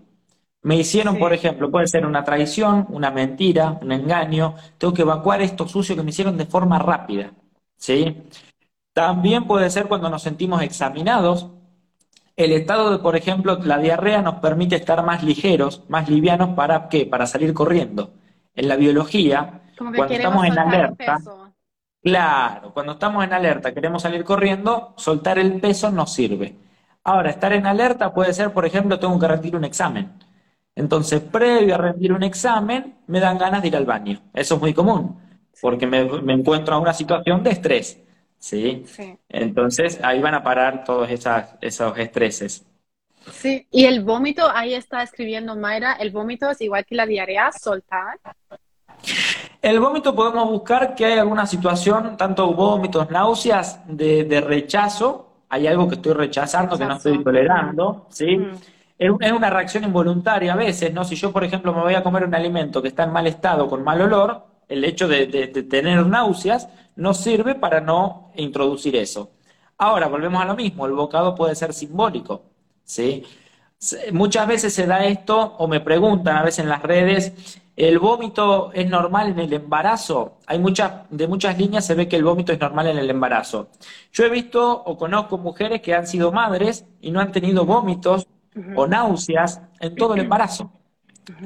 Me 0.62 0.76
hicieron, 0.76 1.18
por 1.18 1.35
ejemplo, 1.35 1.71
puede 1.71 1.87
ser 1.87 2.06
una 2.06 2.25
traición, 2.25 2.87
una 2.88 3.11
mentira, 3.11 3.78
un 3.83 3.92
engaño, 3.92 4.54
tengo 4.78 4.94
que 4.94 5.02
evacuar 5.02 5.42
esto 5.42 5.68
sucio 5.68 5.94
que 5.94 6.02
me 6.02 6.09
hicieron 6.09 6.38
de 6.38 6.47
forma 6.47 6.78
rápida, 6.78 7.30
¿sí? 7.76 8.23
También 8.94 9.47
puede 9.47 9.68
ser 9.68 9.87
cuando 9.87 10.09
nos 10.09 10.23
sentimos 10.23 10.62
examinados, 10.62 11.50
el 12.36 12.52
estado 12.52 12.90
de, 12.90 12.98
por 12.98 13.16
ejemplo, 13.16 13.58
la 13.62 13.78
diarrea 13.78 14.20
nos 14.22 14.36
permite 14.36 14.76
estar 14.76 15.04
más 15.04 15.22
ligeros, 15.22 15.84
más 15.88 16.08
livianos, 16.08 16.50
¿para 16.50 16.88
qué? 16.88 17.06
Para 17.06 17.26
salir 17.26 17.54
corriendo. 17.54 18.12
En 18.54 18.68
la 18.68 18.76
biología, 18.76 19.62
cuando 19.76 20.14
estamos 20.14 20.46
en 20.46 20.58
alerta, 20.58 21.18
claro, 22.02 22.72
cuando 22.72 22.92
estamos 22.92 23.24
en 23.24 23.32
alerta, 23.32 23.72
queremos 23.72 24.02
salir 24.02 24.24
corriendo, 24.24 24.94
soltar 24.96 25.38
el 25.38 25.60
peso 25.60 25.90
nos 25.90 26.12
sirve. 26.12 26.56
Ahora, 27.04 27.30
estar 27.30 27.52
en 27.52 27.66
alerta 27.66 28.12
puede 28.12 28.32
ser, 28.32 28.52
por 28.52 28.64
ejemplo, 28.66 28.98
tengo 28.98 29.18
que 29.18 29.28
rendir 29.28 29.54
un 29.56 29.64
examen. 29.64 30.12
Entonces, 30.74 31.20
previo 31.20 31.74
a 31.76 31.78
rendir 31.78 32.12
un 32.12 32.22
examen, 32.24 32.96
me 33.06 33.20
dan 33.20 33.38
ganas 33.38 33.62
de 33.62 33.68
ir 33.68 33.76
al 33.76 33.84
baño. 33.84 34.20
Eso 34.32 34.56
es 34.56 34.60
muy 34.60 34.74
común, 34.74 35.20
porque 35.60 35.86
me, 35.86 36.04
me 36.04 36.32
encuentro 36.32 36.76
en 36.76 36.82
una 36.82 36.94
situación 36.94 37.42
de 37.44 37.50
estrés. 37.50 38.03
¿Sí? 38.44 38.84
Entonces 39.30 39.98
ahí 40.02 40.20
van 40.20 40.34
a 40.34 40.42
parar 40.42 40.84
todos 40.84 41.08
esas, 41.10 41.54
esos 41.62 41.96
estreses. 41.96 42.66
Sí, 43.32 43.66
y 43.70 43.86
el 43.86 44.04
vómito, 44.04 44.50
ahí 44.52 44.74
está 44.74 45.02
escribiendo 45.02 45.56
Mayra, 45.56 45.94
el 45.94 46.10
vómito 46.10 46.50
es 46.50 46.60
igual 46.60 46.84
que 46.84 46.94
la 46.94 47.06
diarrea, 47.06 47.50
soltar. 47.52 48.20
El 49.62 49.80
vómito 49.80 50.14
podemos 50.14 50.46
buscar 50.50 50.94
que 50.94 51.06
hay 51.06 51.18
alguna 51.18 51.46
situación, 51.46 52.18
tanto 52.18 52.52
vómitos, 52.52 53.10
náuseas, 53.10 53.80
de, 53.86 54.44
rechazo, 54.46 55.44
hay 55.48 55.66
algo 55.66 55.88
que 55.88 55.94
estoy 55.94 56.12
rechazando, 56.12 56.76
que 56.76 56.84
no 56.84 56.96
estoy 56.96 57.24
tolerando, 57.24 58.06
¿sí? 58.10 58.36
Mm. 58.36 58.56
Es, 58.98 59.32
una 59.32 59.48
reacción 59.48 59.84
involuntaria 59.84 60.52
a 60.52 60.56
veces, 60.56 60.92
¿no? 60.92 61.02
Si 61.02 61.16
yo, 61.16 61.32
por 61.32 61.44
ejemplo, 61.44 61.72
me 61.72 61.80
voy 61.80 61.94
a 61.94 62.02
comer 62.02 62.24
un 62.24 62.34
alimento 62.34 62.82
que 62.82 62.88
está 62.88 63.04
en 63.04 63.12
mal 63.12 63.26
estado, 63.26 63.68
con 63.68 63.82
mal 63.82 64.02
olor, 64.02 64.53
el 64.68 64.85
hecho 64.85 65.09
de, 65.09 65.26
tener 65.68 66.06
náuseas 66.06 66.68
no 66.97 67.14
sirve 67.14 67.54
para 67.54 67.80
no 67.80 68.30
introducir 68.37 68.97
eso. 68.97 69.30
Ahora, 69.78 70.06
volvemos 70.06 70.42
a 70.42 70.47
lo 70.47 70.54
mismo, 70.54 70.87
el 70.87 70.92
bocado 70.92 71.35
puede 71.35 71.54
ser 71.54 71.73
simbólico, 71.73 72.44
¿sí? 72.85 73.25
Muchas 74.12 74.47
veces 74.47 74.73
se 74.73 74.87
da 74.87 75.04
esto, 75.04 75.56
o 75.59 75.66
me 75.66 75.80
preguntan 75.80 76.37
a 76.37 76.42
veces 76.42 76.61
en 76.61 76.68
las 76.68 76.83
redes, 76.83 77.61
¿el 77.76 77.99
vómito 77.99 78.71
es 78.73 78.88
normal 78.88 79.30
en 79.30 79.40
el 79.40 79.52
embarazo? 79.52 80.38
Hay 80.47 80.59
muchas, 80.59 81.02
de 81.11 81.26
muchas 81.26 81.59
líneas 81.59 81.85
se 81.85 81.94
ve 81.94 82.09
que 82.09 82.16
el 82.16 82.25
vómito 82.25 82.52
es 82.52 82.61
normal 82.61 82.87
en 82.87 82.99
el 82.99 83.11
embarazo. 83.11 83.68
Yo 84.12 84.25
he 84.25 84.30
visto 84.30 84.83
o 84.85 84.97
conozco 84.97 85.38
mujeres 85.38 85.83
que 85.83 85.94
han 85.94 86.06
sido 86.06 86.33
madres 86.33 86.87
y 87.00 87.11
no 87.11 87.21
han 87.21 87.33
tenido 87.33 87.66
vómitos 87.66 88.26
o 88.76 88.87
náuseas 88.87 89.61
en 89.80 89.97
todo 89.97 90.14
el 90.14 90.21
embarazo. 90.21 90.71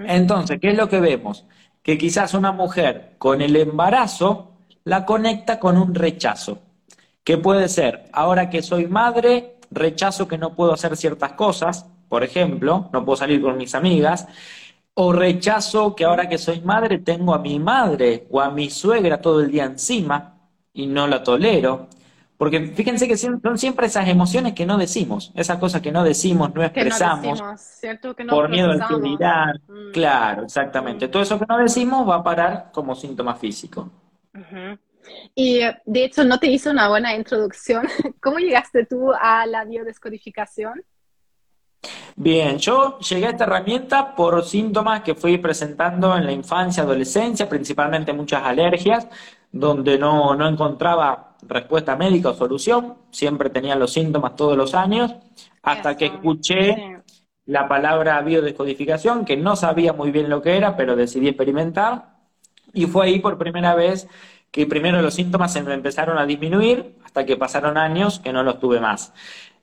Entonces, 0.07 0.59
¿qué 0.61 0.71
es 0.71 0.77
lo 0.77 0.89
que 0.89 1.01
vemos? 1.01 1.47
Que 1.83 1.99
quizás 1.99 2.35
una 2.35 2.53
mujer 2.53 3.15
con 3.19 3.41
el 3.41 3.57
embarazo 3.57 4.53
la 4.85 5.05
conecta 5.05 5.59
con 5.59 5.77
un 5.77 5.95
rechazo. 5.95 6.61
¿Qué 7.25 7.37
puede 7.37 7.69
ser? 7.69 8.09
Ahora 8.13 8.49
que 8.49 8.63
soy 8.63 8.87
madre, 8.87 9.59
rechazo 9.71 10.27
que 10.27 10.39
no 10.39 10.55
puedo 10.55 10.73
hacer 10.73 10.97
ciertas 10.97 11.33
cosas, 11.33 11.87
por 12.09 12.25
ejemplo, 12.25 12.89
no 12.93 13.05
puedo 13.05 13.17
salir 13.17 13.43
con 13.43 13.57
mis 13.57 13.75
amigas, 13.75 14.27
o 14.95 15.13
rechazo 15.13 15.95
que 15.95 16.05
ahora 16.05 16.29
que 16.29 16.39
soy 16.39 16.61
madre 16.61 16.99
tengo 16.99 17.35
a 17.35 17.39
mi 17.39 17.59
madre 17.59 18.27
o 18.31 18.41
a 18.41 18.51
mi 18.51 18.71
suegra 18.71 19.21
todo 19.21 19.41
el 19.41 19.51
día 19.51 19.65
encima 19.65 20.39
y 20.73 20.87
no 20.87 21.07
la 21.07 21.23
tolero. 21.23 21.89
Porque 22.39 22.69
fíjense 22.69 23.09
que 23.09 23.17
son 23.17 23.41
siempre 23.59 23.89
esas 23.89 24.09
emociones 24.09 24.55
que 24.55 24.65
no 24.65 24.79
decimos, 24.79 25.33
esas 25.35 25.59
cosas 25.59 25.83
que 25.83 25.91
no 25.91 26.05
decimos, 26.05 26.55
no 26.55 26.63
expresamos, 26.63 27.43
por 28.31 28.49
miedo 28.49 28.71
a 28.71 28.77
la 28.77 28.87
seguridad. 28.87 29.55
Mm. 29.67 29.91
Claro, 29.93 30.45
exactamente. 30.45 31.09
Todo 31.09 31.23
eso 31.23 31.37
que 31.37 31.47
no 31.49 31.59
decimos 31.59 32.09
va 32.09 32.15
a 32.15 32.23
parar 32.23 32.71
como 32.73 32.95
síntoma 32.95 33.35
físico. 33.35 33.91
Y 35.35 35.63
de 35.85 36.05
hecho, 36.05 36.23
no 36.23 36.39
te 36.39 36.47
hice 36.47 36.71
una 36.71 36.89
buena 36.89 37.13
introducción. 37.17 37.89
¿Cómo 38.23 38.39
llegaste 38.39 38.87
tú 38.87 39.13
a 39.13 39.45
la 39.45 39.65
biodescodificación? 39.65 40.85
Bien, 42.15 42.59
yo 42.59 42.99
llegué 42.99 43.27
a 43.27 43.31
esta 43.31 43.45
herramienta 43.45 44.15
por 44.15 44.45
síntomas 44.45 45.03
que 45.03 45.15
fui 45.15 45.39
presentando 45.39 46.17
en 46.17 46.27
la 46.27 46.33
infancia, 46.33 46.83
adolescencia, 46.83 47.49
principalmente 47.49 48.13
muchas 48.13 48.43
alergias, 48.43 49.07
donde 49.53 49.99
no, 49.99 50.35
no 50.35 50.49
encontraba 50.49 51.37
respuesta 51.43 51.97
médica 51.97 52.31
o 52.31 52.35
solución, 52.35 52.97
siempre 53.11 53.51
tenía 53.51 53.77
los 53.77 53.93
síntomas 53.93 54.37
todos 54.37 54.57
los 54.57 54.75
años, 54.75 55.15
hasta 55.63 55.97
que 55.97 56.07
escuché 56.07 57.03
la 57.47 57.69
palabra 57.69 58.21
biodescodificación, 58.21 59.25
que 59.25 59.37
no 59.37 59.57
sabía 59.57 59.93
muy 59.93 60.11
bien 60.11 60.29
lo 60.29 60.43
que 60.43 60.57
era, 60.57 60.77
pero 60.77 60.97
decidí 60.97 61.29
experimentar, 61.29 62.19
y 62.73 62.87
fue 62.87 63.07
ahí 63.07 63.19
por 63.21 63.39
primera 63.39 63.75
vez 63.75 64.09
que 64.51 64.67
primero 64.67 65.01
los 65.03 65.15
síntomas 65.15 65.53
se 65.53 65.63
me 65.63 65.75
empezaron 65.75 66.19
a 66.19 66.27
disminuir, 66.27 66.97
hasta 67.05 67.25
que 67.25 67.37
pasaron 67.37 67.77
años 67.77 68.19
que 68.21 68.33
no 68.33 68.43
los 68.43 68.59
tuve 68.59 68.81
más. 68.81 69.13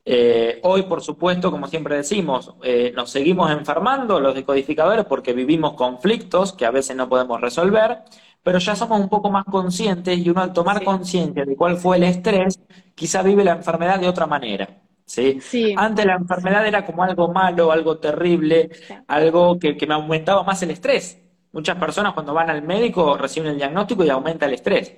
Eh, 0.08 0.60
hoy, 0.62 0.84
por 0.84 1.02
supuesto, 1.02 1.50
como 1.50 1.68
siempre 1.68 1.96
decimos, 1.96 2.54
eh, 2.64 2.94
nos 2.96 3.10
seguimos 3.10 3.50
enfermando 3.50 4.20
los 4.20 4.36
decodificadores 4.36 5.06
porque 5.06 5.34
vivimos 5.34 5.74
conflictos 5.74 6.54
que 6.54 6.66
a 6.66 6.72
veces 6.72 6.96
no 6.96 7.10
podemos 7.10 7.42
resolver, 7.42 8.04
pero 8.46 8.60
ya 8.60 8.76
somos 8.76 9.00
un 9.02 9.10
poco 9.10 9.32
más 9.32 9.44
conscientes 9.46 10.20
y 10.20 10.30
uno 10.30 10.40
al 10.40 10.54
tomar 10.54 10.84
conciencia 10.84 11.44
de 11.46 11.56
cuál 11.56 11.78
fue 11.78 11.98
el 11.98 12.04
estrés, 12.04 12.62
quizá 12.94 13.24
vive 13.24 13.44
la 13.44 13.54
enfermedad 13.54 14.00
de 14.00 14.08
otra 14.08 14.28
manera. 14.28 14.70
¿sí? 15.04 15.40
Antes 15.76 16.06
la 16.06 16.14
enfermedad 16.14 16.68
era 16.68 16.86
como 16.86 17.02
algo 17.02 17.34
malo, 17.34 17.72
algo 17.72 17.98
terrible, 17.98 18.70
algo 19.08 19.58
que, 19.58 19.76
que 19.76 19.88
me 19.88 19.96
aumentaba 19.96 20.44
más 20.44 20.62
el 20.62 20.70
estrés. 20.70 21.20
Muchas 21.54 21.78
personas 21.78 22.14
cuando 22.14 22.36
van 22.36 22.52
al 22.52 22.62
médico 22.62 23.18
reciben 23.18 23.50
el 23.50 23.58
diagnóstico 23.58 24.04
y 24.06 24.10
aumenta 24.12 24.46
el 24.46 24.54
estrés. 24.54 24.96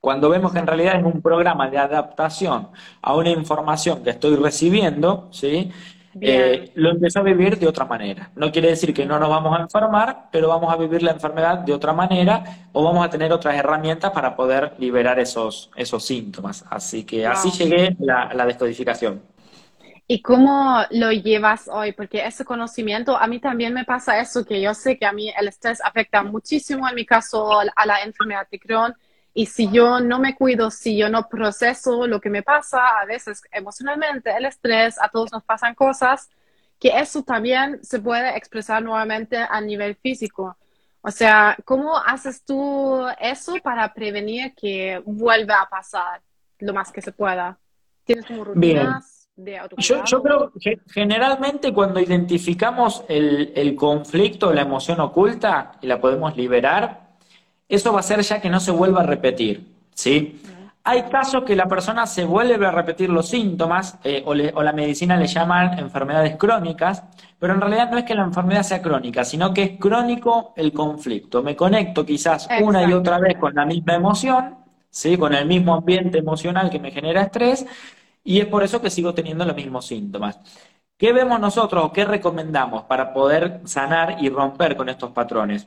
Cuando 0.00 0.30
vemos 0.30 0.50
que 0.50 0.60
en 0.60 0.66
realidad 0.66 0.96
es 0.96 1.04
un 1.04 1.20
programa 1.20 1.68
de 1.68 1.76
adaptación 1.76 2.70
a 3.02 3.14
una 3.14 3.28
información 3.28 4.02
que 4.02 4.08
estoy 4.08 4.36
recibiendo, 4.36 5.28
¿sí? 5.32 5.70
Eh, 6.20 6.72
lo 6.74 6.90
empiezo 6.90 7.20
a 7.20 7.22
vivir 7.22 7.58
de 7.58 7.68
otra 7.68 7.84
manera. 7.84 8.30
No 8.34 8.50
quiere 8.50 8.68
decir 8.68 8.92
que 8.92 9.06
no 9.06 9.18
nos 9.18 9.28
vamos 9.28 9.56
a 9.56 9.62
enfermar, 9.62 10.28
pero 10.32 10.48
vamos 10.48 10.72
a 10.72 10.76
vivir 10.76 11.02
la 11.02 11.12
enfermedad 11.12 11.58
de 11.58 11.72
otra 11.72 11.92
manera 11.92 12.42
o 12.72 12.82
vamos 12.82 13.04
a 13.04 13.10
tener 13.10 13.32
otras 13.32 13.54
herramientas 13.54 14.10
para 14.10 14.34
poder 14.34 14.72
liberar 14.78 15.20
esos, 15.20 15.70
esos 15.76 16.04
síntomas. 16.04 16.64
Así 16.68 17.04
que 17.04 17.26
así 17.26 17.50
llegué 17.50 17.96
a 18.08 18.34
la, 18.34 18.46
descodificación. 18.46 19.22
¿Y 20.08 20.20
cómo 20.20 20.82
lo 20.90 21.12
llevas 21.12 21.68
hoy? 21.72 21.92
Porque 21.92 22.26
ese 22.26 22.44
conocimiento, 22.44 23.16
a 23.16 23.28
mí 23.28 23.38
también 23.38 23.72
me 23.72 23.84
pasa 23.84 24.18
eso, 24.18 24.44
que 24.44 24.60
yo 24.60 24.74
sé 24.74 24.98
que 24.98 25.06
a 25.06 25.12
mí 25.12 25.32
el 25.38 25.46
estrés 25.46 25.80
afecta 25.84 26.24
muchísimo, 26.24 26.88
en 26.88 26.96
mi 26.96 27.06
caso, 27.06 27.60
a 27.60 27.86
la 27.86 28.02
enfermedad 28.02 28.48
de 28.50 28.58
Crohn, 28.58 28.92
y 29.32 29.46
si 29.46 29.70
yo 29.70 30.00
no 30.00 30.18
me 30.18 30.34
cuido, 30.34 30.70
si 30.70 30.96
yo 30.96 31.08
no 31.08 31.28
proceso 31.28 32.06
lo 32.06 32.20
que 32.20 32.30
me 32.30 32.42
pasa, 32.42 33.00
a 33.00 33.04
veces 33.04 33.42
emocionalmente, 33.52 34.30
el 34.36 34.46
estrés, 34.46 35.00
a 35.00 35.08
todos 35.08 35.30
nos 35.32 35.44
pasan 35.44 35.74
cosas, 35.74 36.28
que 36.78 36.88
eso 36.88 37.22
también 37.22 37.78
se 37.84 38.00
puede 38.00 38.36
expresar 38.36 38.82
nuevamente 38.82 39.36
a 39.36 39.60
nivel 39.60 39.94
físico. 39.96 40.56
O 41.02 41.10
sea, 41.10 41.56
¿cómo 41.64 41.96
haces 41.96 42.44
tú 42.44 43.06
eso 43.20 43.54
para 43.62 43.92
prevenir 43.94 44.54
que 44.54 45.00
vuelva 45.04 45.62
a 45.62 45.68
pasar 45.68 46.20
lo 46.58 46.74
más 46.74 46.90
que 46.90 47.00
se 47.00 47.12
pueda? 47.12 47.58
¿Tienes 48.04 48.26
como 48.26 48.44
rutinas 48.44 49.28
de 49.36 49.58
autocuidado? 49.58 50.04
Yo, 50.04 50.18
yo, 50.18 50.22
creo 50.22 50.52
que 50.60 50.80
generalmente 50.88 51.72
cuando 51.72 52.00
identificamos 52.00 53.04
el, 53.08 53.52
el 53.54 53.76
conflicto, 53.76 54.52
la 54.52 54.62
emoción 54.62 55.00
oculta 55.00 55.72
y 55.80 55.86
la 55.86 56.00
podemos 56.00 56.36
liberar, 56.36 57.09
eso 57.76 57.92
va 57.92 58.00
a 58.00 58.02
ser 58.02 58.20
ya 58.20 58.40
que 58.40 58.50
no 58.50 58.60
se 58.60 58.70
vuelva 58.70 59.00
a 59.00 59.04
repetir, 59.04 59.66
¿sí? 59.94 60.40
Hay 60.82 61.02
casos 61.04 61.44
que 61.44 61.54
la 61.54 61.66
persona 61.66 62.06
se 62.06 62.24
vuelve 62.24 62.66
a 62.66 62.70
repetir 62.70 63.10
los 63.10 63.28
síntomas 63.28 63.98
eh, 64.02 64.22
o, 64.24 64.34
la 64.34 64.72
medicina 64.72 65.16
le 65.16 65.26
llaman 65.26 65.78
enfermedades 65.78 66.36
crónicas, 66.36 67.04
pero 67.38 67.52
en 67.52 67.60
realidad 67.60 67.90
no 67.90 67.98
es 67.98 68.04
que 68.04 68.14
la 68.14 68.24
enfermedad 68.24 68.62
sea 68.62 68.80
crónica, 68.80 69.24
sino 69.24 69.52
que 69.52 69.62
es 69.62 69.78
crónico 69.78 70.54
el 70.56 70.72
conflicto. 70.72 71.42
Me 71.42 71.54
conecto 71.54 72.04
quizás 72.06 72.48
una 72.62 72.82
y 72.88 72.94
otra 72.94 73.18
vez 73.18 73.36
con 73.36 73.54
la 73.54 73.66
misma 73.66 73.94
emoción, 73.94 74.56
¿sí? 74.88 75.18
con 75.18 75.34
el 75.34 75.46
mismo 75.46 75.74
ambiente 75.74 76.18
emocional 76.18 76.70
que 76.70 76.78
me 76.78 76.90
genera 76.90 77.22
estrés, 77.22 77.66
y 78.24 78.40
es 78.40 78.46
por 78.46 78.62
eso 78.62 78.80
que 78.80 78.90
sigo 78.90 79.12
teniendo 79.12 79.44
los 79.44 79.56
mismos 79.56 79.86
síntomas. 79.86 80.40
¿Qué 80.96 81.12
vemos 81.12 81.40
nosotros 81.40 81.84
o 81.84 81.92
qué 81.92 82.04
recomendamos 82.04 82.84
para 82.84 83.12
poder 83.12 83.60
sanar 83.64 84.16
y 84.20 84.28
romper 84.28 84.76
con 84.76 84.88
estos 84.88 85.12
patrones? 85.12 85.66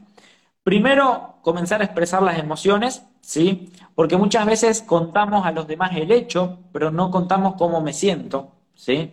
Primero, 0.63 1.39
comenzar 1.41 1.81
a 1.81 1.85
expresar 1.85 2.21
las 2.23 2.39
emociones, 2.39 3.03
¿sí? 3.21 3.69
Porque 3.95 4.15
muchas 4.17 4.45
veces 4.45 4.81
contamos 4.81 5.45
a 5.45 5.51
los 5.51 5.67
demás 5.67 5.91
el 5.95 6.11
hecho, 6.11 6.59
pero 6.71 6.89
no 6.89 7.11
contamos 7.11 7.55
cómo 7.57 7.81
me 7.81 7.91
siento, 7.93 8.51
¿sí? 8.73 9.11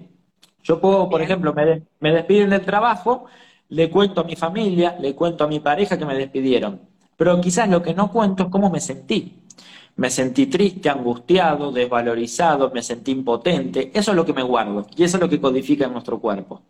Yo 0.63 0.81
puedo, 0.81 1.09
por 1.11 1.23
ejemplo, 1.23 1.53
me, 1.53 1.83
me 2.01 2.13
despiden 2.13 2.51
del 2.51 2.65
trabajo, 2.65 3.27
le 3.69 3.91
cuento 3.91 4.21
a 4.21 4.25
mi 4.25 4.37
familia, 4.37 4.97
le 5.01 5.15
cuento 5.15 5.45
a 5.45 5.49
mi 5.49 5.59
pareja 5.61 5.99
que 5.99 6.07
me 6.07 6.15
despidieron, 6.17 6.81
pero 7.17 7.41
quizás 7.41 7.69
lo 7.69 7.83
que 7.83 7.95
no 7.95 8.13
cuento 8.13 8.45
es 8.45 8.49
cómo 8.51 8.71
me 8.71 8.81
sentí. 8.81 9.37
Me 9.97 10.09
sentí 10.11 10.47
triste, 10.47 10.89
angustiado, 10.89 11.73
desvalorizado, 11.73 12.71
me 12.71 12.83
sentí 12.83 13.11
impotente. 13.13 13.91
Eso 13.95 14.13
es 14.13 14.17
lo 14.17 14.25
que 14.25 14.33
me 14.33 14.43
guardo 14.43 14.87
y 14.97 15.05
eso 15.05 15.17
es 15.17 15.21
lo 15.21 15.29
que 15.29 15.41
codifica 15.41 15.87
en 15.87 15.93
nuestro 15.93 16.21
cuerpo. 16.21 16.63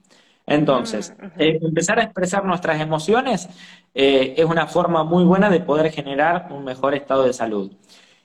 Entonces, 0.50 1.14
mm, 1.16 1.40
eh, 1.40 1.58
empezar 1.62 2.00
a 2.00 2.02
expresar 2.02 2.44
nuestras 2.44 2.80
emociones 2.80 3.48
eh, 3.94 4.34
es 4.36 4.44
una 4.44 4.66
forma 4.66 5.04
muy 5.04 5.24
buena 5.24 5.48
de 5.48 5.60
poder 5.60 5.92
generar 5.92 6.48
un 6.50 6.64
mejor 6.64 6.94
estado 6.94 7.24
de 7.24 7.32
salud. 7.32 7.70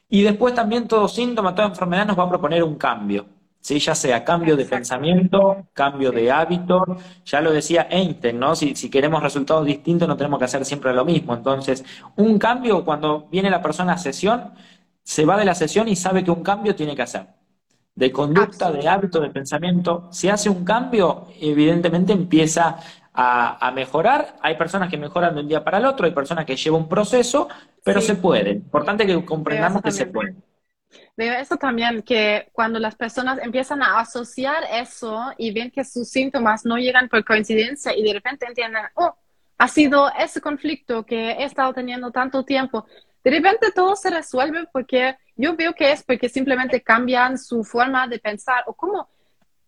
Y 0.09 0.23
después 0.23 0.53
también 0.55 0.87
todo 0.87 1.07
síntoma, 1.07 1.53
toda 1.53 1.67
enfermedad 1.67 2.07
nos 2.07 2.17
va 2.17 2.23
a 2.23 2.29
proponer 2.29 2.63
un 2.63 2.75
cambio. 2.75 3.27
¿sí? 3.59 3.79
ya 3.79 3.95
sea 3.95 4.23
cambio 4.23 4.55
de 4.55 4.65
pensamiento, 4.65 5.67
cambio 5.73 6.11
de 6.11 6.31
hábito, 6.31 6.83
ya 7.25 7.41
lo 7.41 7.51
decía 7.51 7.87
Einstein, 7.89 8.39
¿no? 8.39 8.55
Si, 8.55 8.75
si, 8.75 8.89
queremos 8.91 9.23
resultados 9.23 9.65
distintos 9.65 10.07
no 10.07 10.15
tenemos 10.15 10.37
que 10.39 10.45
hacer 10.45 10.65
siempre 10.65 10.93
lo 10.93 11.03
mismo. 11.05 11.33
Entonces, 11.33 11.83
un 12.15 12.37
cambio, 12.37 12.85
cuando 12.85 13.27
viene 13.31 13.49
la 13.49 13.61
persona 13.61 13.93
a 13.93 13.97
sesión, 13.97 14.51
se 15.03 15.25
va 15.25 15.37
de 15.37 15.45
la 15.45 15.55
sesión 15.55 15.87
y 15.87 15.95
sabe 15.95 16.23
que 16.23 16.31
un 16.31 16.43
cambio 16.43 16.75
tiene 16.75 16.95
que 16.95 17.03
hacer. 17.03 17.27
De 17.95 18.11
conducta, 18.11 18.71
de 18.71 18.87
hábito, 18.87 19.21
de 19.21 19.29
pensamiento. 19.29 20.09
Si 20.11 20.27
hace 20.27 20.49
un 20.49 20.65
cambio, 20.65 21.27
evidentemente 21.39 22.11
empieza 22.11 22.77
a, 23.13 23.71
mejorar. 23.73 24.35
Hay 24.41 24.57
personas 24.57 24.89
que 24.89 24.97
mejoran 24.97 25.33
de 25.33 25.41
un 25.41 25.47
día 25.47 25.63
para 25.63 25.77
el 25.77 25.85
otro, 25.85 26.05
hay 26.05 26.11
personas 26.11 26.45
que 26.45 26.55
llevan 26.55 26.81
un 26.81 26.89
proceso, 26.89 27.47
pero 27.83 28.01
se 28.01 28.15
puede. 28.15 28.51
Importante 28.51 29.07
que 29.07 29.23
comprendamos 29.23 29.81
que 29.81 29.91
se 29.91 30.07
puede. 30.07 30.35
Veo 31.17 31.33
eso 31.33 31.55
también, 31.55 32.01
que 32.01 32.49
cuando 32.51 32.79
las 32.79 32.95
personas 32.95 33.39
empiezan 33.41 33.81
a 33.81 33.99
asociar 33.99 34.63
eso 34.71 35.31
y 35.37 35.51
ven 35.51 35.71
que 35.71 35.85
sus 35.85 36.09
síntomas 36.09 36.65
no 36.65 36.77
llegan 36.77 37.07
por 37.07 37.23
coincidencia 37.23 37.95
y 37.95 38.03
de 38.03 38.13
repente 38.13 38.45
entienden, 38.45 38.83
oh, 38.95 39.15
ha 39.57 39.67
sido 39.67 40.11
ese 40.19 40.41
conflicto 40.41 41.05
que 41.05 41.31
he 41.31 41.43
estado 41.45 41.73
teniendo 41.73 42.11
tanto 42.11 42.43
tiempo, 42.43 42.85
de 43.23 43.31
repente 43.31 43.71
todo 43.73 43.95
se 43.95 44.09
resuelve 44.09 44.67
porque 44.71 45.15
yo 45.35 45.55
veo 45.55 45.73
que 45.73 45.91
es 45.91 46.03
porque 46.03 46.29
simplemente 46.29 46.81
cambian 46.81 47.37
su 47.37 47.63
forma 47.63 48.07
de 48.07 48.19
pensar 48.19 48.63
o 48.67 48.73
cómo, 48.73 49.09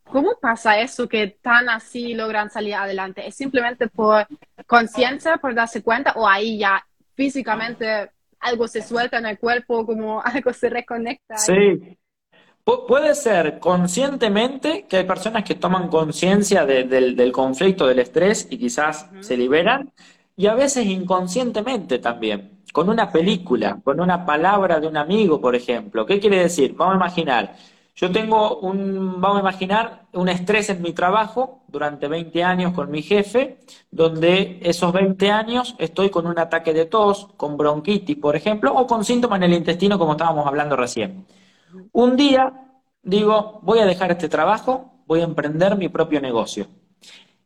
cómo 0.03 0.37
pasa 0.39 0.79
eso 0.79 1.07
que 1.07 1.27
tan 1.41 1.69
así 1.69 2.13
logran 2.13 2.49
salir 2.49 2.75
adelante. 2.75 3.27
¿Es 3.27 3.35
simplemente 3.35 3.87
por 3.87 4.27
conciencia, 4.65 5.37
por 5.37 5.53
darse 5.53 5.83
cuenta 5.83 6.13
o 6.15 6.27
ahí 6.27 6.59
ya 6.59 6.85
físicamente 7.15 8.09
algo 8.39 8.67
se 8.67 8.81
suelta 8.81 9.17
en 9.17 9.25
el 9.25 9.39
cuerpo, 9.39 9.85
como 9.85 10.21
algo 10.23 10.53
se 10.53 10.69
reconecta. 10.69 11.37
Sí. 11.37 11.97
puede 12.63 13.15
ser 13.15 13.59
conscientemente 13.59 14.85
que 14.87 14.97
hay 14.97 15.03
personas 15.05 15.43
que 15.43 15.55
toman 15.55 15.87
conciencia 15.87 16.65
del, 16.65 17.31
conflicto, 17.31 17.87
del 17.87 17.99
estrés 17.99 18.47
y 18.49 18.57
quizás 18.57 19.09
se 19.21 19.37
liberan, 19.37 19.91
y 20.37 20.47
a 20.47 20.55
veces 20.55 20.85
inconscientemente 20.85 21.99
también, 21.99 22.61
con 22.71 22.89
una 22.89 23.11
película, 23.11 23.79
con 23.83 23.99
una 23.99 24.25
palabra 24.25 24.79
de 24.79 24.87
un 24.87 24.95
amigo, 24.95 25.41
por 25.41 25.55
ejemplo. 25.55 26.05
¿Qué 26.05 26.19
quiere 26.19 26.37
decir? 26.39 26.75
Vamos 26.75 26.93
a 26.93 26.97
imaginar, 26.97 27.55
yo 27.95 28.11
tengo 28.11 28.59
un, 28.59 29.19
vamos 29.19 29.37
a 29.37 29.41
imaginar, 29.41 30.05
un 30.13 30.29
estrés 30.29 30.69
en 30.69 30.83
mi 30.83 30.93
trabajo 30.93 31.63
durante 31.67 32.07
20 32.07 32.43
años 32.43 32.73
con 32.73 32.91
mi 32.91 33.01
jefe, 33.01 33.57
donde 33.89 34.59
esos 34.61 34.93
20 34.93 35.31
años 35.31 35.75
estoy 35.79 36.11
con 36.11 36.27
un 36.27 36.37
ataque 36.37 36.71
de 36.71 36.85
tos, 36.85 37.29
con 37.35 37.57
bronquitis, 37.57 38.17
por 38.17 38.35
ejemplo, 38.35 38.73
o 38.75 38.85
con 38.85 39.03
síntomas 39.03 39.37
en 39.37 39.43
el 39.45 39.53
intestino, 39.53 39.97
como 39.97 40.11
estábamos 40.11 40.45
hablando 40.45 40.75
recién. 40.75 41.25
Un 41.91 42.15
día 42.15 42.53
digo, 43.01 43.59
voy 43.63 43.79
a 43.79 43.85
dejar 43.87 44.11
este 44.11 44.29
trabajo, 44.29 45.01
voy 45.07 45.21
a 45.21 45.23
emprender 45.23 45.75
mi 45.77 45.89
propio 45.89 46.21
negocio. 46.21 46.67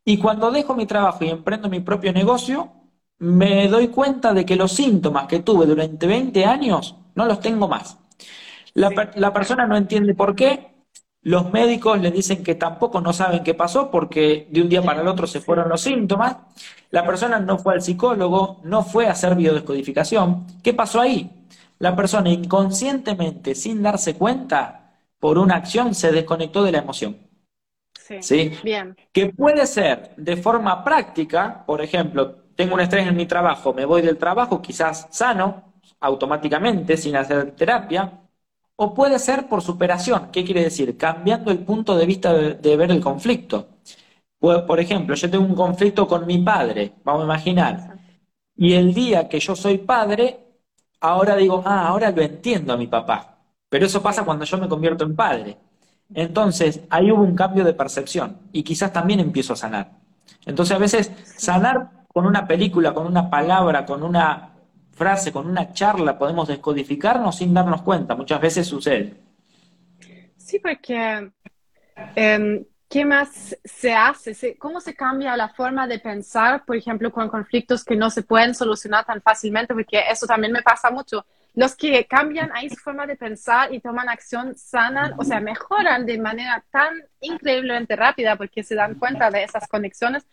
Y 0.03 0.17
cuando 0.17 0.51
dejo 0.51 0.75
mi 0.75 0.85
trabajo 0.85 1.23
y 1.23 1.29
emprendo 1.29 1.69
mi 1.69 1.79
propio 1.79 2.11
negocio, 2.11 2.80
me 3.21 3.67
doy 3.67 3.89
cuenta 3.89 4.33
de 4.33 4.45
que 4.45 4.55
los 4.55 4.71
síntomas 4.71 5.27
que 5.27 5.41
tuve 5.41 5.67
durante 5.67 6.07
20 6.07 6.43
años 6.43 6.95
no 7.13 7.25
los 7.25 7.39
tengo 7.39 7.67
más. 7.67 7.99
La, 8.73 9.31
persona 9.31 9.67
no 9.67 9.77
entiende 9.77 10.15
por 10.15 10.35
qué. 10.35 10.71
Los 11.21 11.51
médicos 11.51 12.01
le 12.01 12.09
dicen 12.09 12.43
que 12.43 12.55
tampoco 12.55 12.99
no 12.99 13.13
saben 13.13 13.43
qué 13.43 13.53
pasó 13.53 13.91
porque 13.91 14.47
de 14.49 14.61
un 14.63 14.69
día 14.69 14.81
para 14.81 15.01
el 15.01 15.07
otro 15.07 15.27
se 15.27 15.39
fueron 15.39 15.69
los 15.69 15.81
síntomas. 15.81 16.37
La 16.89 17.05
persona 17.05 17.39
no 17.39 17.59
fue 17.59 17.75
al 17.75 17.83
psicólogo, 17.83 18.59
no 18.63 18.81
fue 18.83 19.05
a 19.05 19.11
hacer 19.11 19.35
biodescodificación. 19.35 20.47
¿Qué 20.63 20.73
pasó 20.73 20.99
ahí? 20.99 21.29
La 21.77 21.95
persona 21.95 22.31
inconscientemente, 22.31 23.53
sin 23.53 23.83
darse 23.83 24.15
cuenta, 24.15 24.95
por 25.19 25.37
una 25.37 25.57
acción 25.57 25.93
se 25.93 26.11
desconectó 26.11 26.63
de 26.63 26.71
la 26.71 26.79
emoción. 26.79 27.17
Sí, 27.99 28.17
¿Sí? 28.21 28.51
Bien. 28.63 28.95
Que 29.11 29.27
puede 29.27 29.67
ser 29.67 30.15
de 30.17 30.37
forma 30.37 30.83
práctica, 30.83 31.63
por 31.67 31.81
ejemplo, 31.81 32.40
tengo 32.61 32.75
un 32.75 32.81
estrés 32.81 33.07
en 33.07 33.15
mi 33.15 33.25
trabajo, 33.25 33.73
me 33.73 33.85
voy 33.85 34.03
del 34.03 34.19
trabajo, 34.19 34.61
quizás 34.61 35.07
sano, 35.09 35.73
automáticamente, 35.99 36.95
sin 36.95 37.15
hacer 37.15 37.55
terapia, 37.55 38.21
o 38.75 38.93
puede 38.93 39.17
ser 39.17 39.47
por 39.47 39.63
superación. 39.63 40.29
¿Qué 40.31 40.43
quiere 40.45 40.61
decir? 40.65 40.95
Cambiando 40.95 41.49
el 41.49 41.59
punto 41.59 41.97
de 41.97 42.05
vista 42.05 42.31
de, 42.33 42.77
ver 42.77 42.91
el 42.91 43.01
conflicto. 43.01 43.79
Pues, 44.37 44.59
por 44.61 44.79
ejemplo, 44.79 45.15
yo 45.15 45.29
tengo 45.31 45.43
un 45.43 45.55
conflicto 45.55 46.07
con 46.07 46.27
mi 46.27 46.37
padre, 46.37 46.93
vamos 47.03 47.23
a 47.23 47.25
imaginar. 47.25 47.97
Y 48.55 48.73
el 48.73 48.93
día 48.93 49.27
que 49.27 49.39
yo 49.39 49.55
soy 49.55 49.79
padre, 49.79 50.39
ahora 50.99 51.35
digo, 51.35 51.63
ah, 51.65 51.87
ahora 51.87 52.11
lo 52.11 52.21
entiendo 52.21 52.73
a 52.73 52.77
mi 52.77 52.85
papá. 52.85 53.39
Pero 53.69 53.87
eso 53.87 54.03
pasa 54.03 54.23
cuando 54.23 54.45
yo 54.45 54.57
me 54.59 54.69
convierto 54.69 55.03
en 55.03 55.15
padre. 55.15 55.57
Entonces, 56.13 56.81
ahí 56.91 57.11
hubo 57.11 57.23
un 57.23 57.35
cambio 57.35 57.63
de 57.63 57.73
percepción 57.73 58.37
y 58.51 58.61
quizás 58.61 58.93
también 58.93 59.19
empiezo 59.19 59.53
a 59.53 59.55
sanar. 59.55 59.93
Entonces, 60.45 60.75
a 60.75 60.79
veces 60.79 61.11
sanar 61.37 62.00
con 62.13 62.25
una 62.25 62.45
película, 62.47 62.93
con 62.93 63.07
una 63.07 63.29
palabra, 63.29 63.85
con 63.85 64.03
una 64.03 64.49
frase, 64.91 65.31
con 65.31 65.47
una 65.47 65.73
charla, 65.73 66.17
podemos 66.17 66.47
descodificarnos 66.47 67.37
sin 67.37 67.53
darnos 67.53 67.81
cuenta. 67.81 68.15
Muchas 68.15 68.41
veces 68.41 68.67
sucede. 68.67 69.13
Sí, 70.37 70.59
porque 70.59 71.31
em, 72.15 72.65
¿qué 72.89 73.05
más 73.05 73.57
se 73.63 73.93
hace? 73.93 74.57
¿Cómo 74.57 74.81
se 74.81 74.93
cambia 74.93 75.37
la 75.37 75.49
forma 75.49 75.87
de 75.87 75.99
pensar, 75.99 76.65
por 76.65 76.75
ejemplo, 76.75 77.11
con 77.11 77.29
conflictos 77.29 77.85
que 77.85 77.95
no 77.95 78.09
se 78.09 78.23
pueden 78.23 78.53
solucionar 78.53 79.05
tan 79.05 79.21
fácilmente? 79.21 79.73
Porque 79.73 80.01
eso 80.09 80.25
también 80.25 80.51
me 80.51 80.61
pasa 80.61 80.91
mucho. 80.91 81.25
Los 81.53 81.75
que 81.75 82.05
cambian 82.05 82.49
ahí 82.53 82.69
su 82.69 82.77
forma 82.77 83.05
de 83.05 83.17
pensar 83.17 83.73
y 83.73 83.81
toman 83.81 84.07
acción 84.07 84.55
sanan, 84.55 85.13
o 85.17 85.23
sea, 85.23 85.41
mejoran 85.41 86.05
de 86.05 86.17
manera 86.17 86.63
tan 86.71 86.93
increíblemente 87.19 87.95
rápida 87.95 88.37
porque 88.37 88.63
se 88.63 88.75
dan 88.75 88.95
cuenta 88.95 89.29
de 89.29 89.43
esas 89.43 89.67
conexiones. 89.67 90.25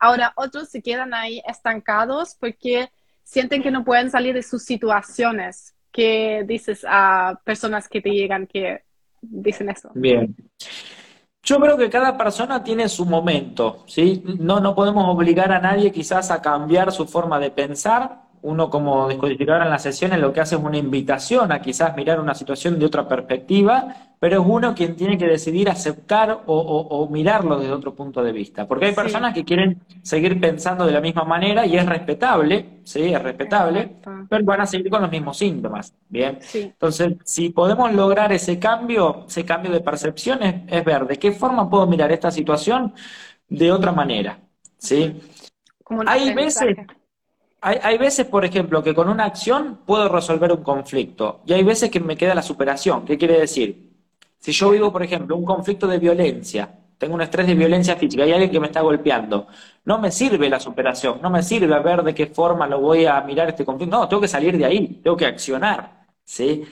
Ahora, 0.00 0.32
otros 0.34 0.68
se 0.68 0.82
quedan 0.82 1.14
ahí 1.14 1.40
estancados 1.46 2.36
porque 2.40 2.90
sienten 3.22 3.62
que 3.62 3.70
no 3.70 3.84
pueden 3.84 4.10
salir 4.10 4.34
de 4.34 4.42
sus 4.42 4.64
situaciones. 4.64 5.74
¿Qué 5.92 6.44
dices 6.44 6.84
a 6.88 7.40
personas 7.44 7.88
que 7.88 8.00
te 8.00 8.10
llegan 8.10 8.48
que 8.48 8.82
dicen 9.22 9.68
eso? 9.70 9.90
Bien. 9.94 10.34
Yo 11.44 11.60
creo 11.60 11.76
que 11.76 11.90
cada 11.90 12.16
persona 12.16 12.64
tiene 12.64 12.88
su 12.88 13.04
momento, 13.04 13.84
¿sí? 13.86 14.24
No, 14.40 14.60
no 14.60 14.74
podemos 14.74 15.06
obligar 15.08 15.52
a 15.52 15.60
nadie 15.60 15.92
quizás 15.92 16.30
a 16.30 16.40
cambiar 16.40 16.90
su 16.90 17.06
forma 17.06 17.38
de 17.38 17.50
pensar. 17.50 18.23
Uno 18.44 18.70
como 18.70 19.08
descodificador 19.08 19.62
en 19.62 19.70
las 19.70 19.82
sesiones 19.82 20.18
lo 20.20 20.32
que 20.32 20.40
hace 20.40 20.54
es 20.54 20.62
una 20.62 20.78
invitación 20.78 21.50
a 21.50 21.60
quizás 21.60 21.96
mirar 21.96 22.20
una 22.20 22.34
situación 22.34 22.78
de 22.78 22.86
otra 22.86 23.08
perspectiva 23.08 24.14
pero 24.24 24.40
es 24.40 24.46
uno 24.48 24.74
quien 24.74 24.96
tiene 24.96 25.18
que 25.18 25.26
decidir 25.26 25.68
aceptar 25.68 26.44
o, 26.46 27.08
mirarlo 27.10 27.58
desde 27.58 27.72
otro 27.74 27.94
punto 27.94 28.24
de 28.24 28.32
vista. 28.32 28.66
Porque 28.66 28.86
hay 28.86 28.94
personas 28.94 29.34
que 29.34 29.44
quieren 29.44 29.82
seguir 30.00 30.40
pensando 30.40 30.86
de 30.86 30.92
la 30.92 31.02
misma 31.02 31.24
manera 31.24 31.66
y 31.66 31.76
es 31.76 31.84
respetable, 31.84 32.80
sí, 32.84 33.12
es 33.12 33.22
respetable, 33.22 33.96
pero 34.30 34.44
van 34.46 34.62
a 34.62 34.66
seguir 34.66 34.88
con 34.88 35.02
los 35.02 35.10
mismos 35.10 35.36
síntomas. 35.36 35.92
Bien. 36.08 36.38
Entonces, 36.54 37.16
si 37.22 37.50
podemos 37.50 37.92
lograr 37.92 38.32
ese 38.32 38.58
cambio, 38.58 39.26
ese 39.28 39.44
cambio 39.44 39.70
de 39.70 39.80
percepción, 39.80 40.42
es, 40.42 40.84
ver 40.86 41.06
de 41.06 41.18
qué 41.18 41.32
forma 41.32 41.68
puedo 41.68 41.86
mirar 41.86 42.10
esta 42.10 42.30
situación 42.30 42.94
de 43.46 43.72
otra 43.72 43.92
manera. 43.92 44.38
¿sí? 44.78 45.20
hay 46.06 46.32
veces. 46.32 46.74
Hay, 47.66 47.78
hay, 47.82 47.96
veces, 47.96 48.26
por 48.26 48.44
ejemplo, 48.44 48.82
que 48.82 48.94
con 48.94 49.08
una 49.08 49.24
acción 49.24 49.80
puedo 49.86 50.06
resolver 50.10 50.52
un 50.52 50.62
conflicto 50.62 51.40
y 51.46 51.54
hay 51.54 51.62
veces 51.62 51.90
que 51.90 51.98
me 51.98 52.14
queda 52.14 52.34
la 52.34 52.42
superación. 52.42 53.06
¿Qué 53.06 53.16
quiere 53.16 53.40
decir? 53.40 53.90
Si 54.38 54.52
yo 54.52 54.68
vivo, 54.68 54.92
por 54.92 55.02
ejemplo, 55.02 55.34
un 55.34 55.46
conflicto 55.46 55.86
de 55.86 55.98
violencia, 55.98 56.68
tengo 56.98 57.14
un 57.14 57.22
estrés 57.22 57.46
de 57.46 57.54
violencia 57.54 57.96
física, 57.96 58.24
hay 58.24 58.32
alguien 58.32 58.50
que 58.50 58.60
me 58.60 58.66
está 58.66 58.82
golpeando, 58.82 59.46
no 59.86 59.98
me 59.98 60.10
sirve 60.10 60.50
la 60.50 60.60
superación, 60.60 61.20
no 61.22 61.30
me 61.30 61.42
sirve 61.42 61.80
ver 61.80 62.02
de 62.02 62.14
qué 62.14 62.26
forma 62.26 62.66
lo 62.66 62.80
voy 62.80 63.06
a 63.06 63.18
mirar 63.22 63.48
este 63.48 63.64
conflicto, 63.64 63.96
no, 63.96 64.06
tengo 64.08 64.20
que 64.20 64.28
salir 64.28 64.58
de 64.58 64.66
ahí, 64.66 65.00
tengo 65.02 65.16
que 65.16 65.24
accionar, 65.24 66.04
¿sí? 66.22 66.64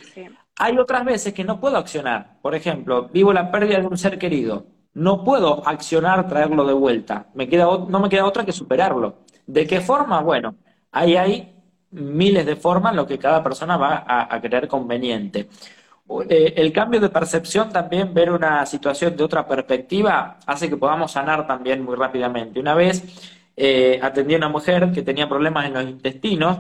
Hay 0.57 0.76
otras 0.76 1.07
veces 1.07 1.33
que 1.33 1.44
no 1.44 1.59
puedo 1.59 1.78
accionar, 1.78 2.38
por 2.42 2.55
ejemplo, 2.55 3.09
vivo 3.09 3.33
la 3.33 3.50
pérdida 3.50 3.81
de 3.81 3.87
un 3.87 3.96
ser 3.96 4.18
querido, 4.18 4.66
no 4.92 5.24
puedo 5.24 5.66
accionar, 5.66 6.28
traerlo 6.28 6.66
de 6.66 6.74
vuelta, 6.74 7.28
me 7.33 7.48
queda, 7.48 7.64
no 7.88 8.00
me 8.00 8.11
queda 8.11 8.26
otra 8.26 8.44
que 8.44 8.52
superarlo. 8.52 9.20
¿De 9.46 9.66
qué 9.66 9.81
forma? 9.81 10.20
Bueno, 10.20 10.55
ahí 10.92 11.16
hay 11.16 11.55
miles 11.90 12.46
de 12.46 12.57
formas 12.57 12.92
en 12.92 12.96
lo 12.96 13.07
que 13.07 13.18
cada 13.18 13.42
persona 13.42 13.76
va 13.76 14.05
a, 14.07 14.35
a 14.35 14.40
creer 14.40 14.68
conveniente. 14.68 15.48
eh, 16.28 16.55
el 16.57 16.72
cambio 16.72 17.00
de 17.00 17.09
percepción 17.09 17.70
también, 17.72 18.12
ver 18.14 18.31
una 18.31 18.64
situación 18.66 19.16
de 19.16 19.24
otra 19.24 19.46
perspectiva, 19.46 20.38
hace 20.46 20.68
que 20.68 20.76
podamos 20.76 21.12
sanar 21.12 21.46
también 21.46 21.85
muy 21.85 21.96
rápidamente. 21.96 22.61
Una 22.61 22.74
vez 22.74 23.02
eh, 23.57 23.98
atendí 24.02 24.35
a 24.35 24.38
una 24.38 24.48
mujer 24.48 24.92
que 24.92 25.02
tenía 25.02 25.28
problemas 25.28 25.66
en 25.66 25.74
los 25.74 25.85
intestinos. 25.85 26.59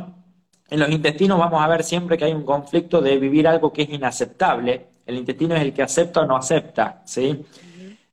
En 0.70 0.80
los 0.80 0.90
intestinos 0.90 1.38
vamos 1.38 1.62
a 1.62 1.68
ver 1.68 1.82
siempre 1.84 2.16
que 2.16 2.24
hay 2.24 2.32
un 2.32 2.44
conflicto 2.44 3.00
de 3.02 3.18
vivir 3.18 3.46
algo 3.46 3.72
que 3.72 3.82
es 3.82 3.90
inaceptable. 3.90 4.86
El 5.06 5.16
intestino 5.16 5.54
es 5.54 5.62
el 5.62 5.72
que 5.74 5.82
acepta 5.82 6.20
o 6.20 6.26
no 6.26 6.36
acepta, 6.36 7.02
¿sí? 7.04 7.44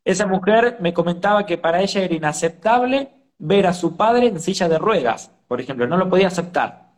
Esa 0.04 0.26
mujer 0.28 0.78
me 0.82 0.94
comentaba 0.94 1.46
que 1.46 1.58
para 1.58 1.82
ella 1.82 2.02
era 2.04 2.16
inaceptable 2.16 3.10
ver 3.40 3.68
a 3.68 3.74
su 3.74 3.98
padre 3.98 4.28
en 4.28 4.40
silla 4.40 4.70
de 4.70 4.78
ruedas, 4.78 5.32
por 5.48 5.60
ejemplo, 5.62 5.88
no 5.88 5.98
lo 5.98 6.10
podía 6.10 6.28
aceptar. 6.28 6.90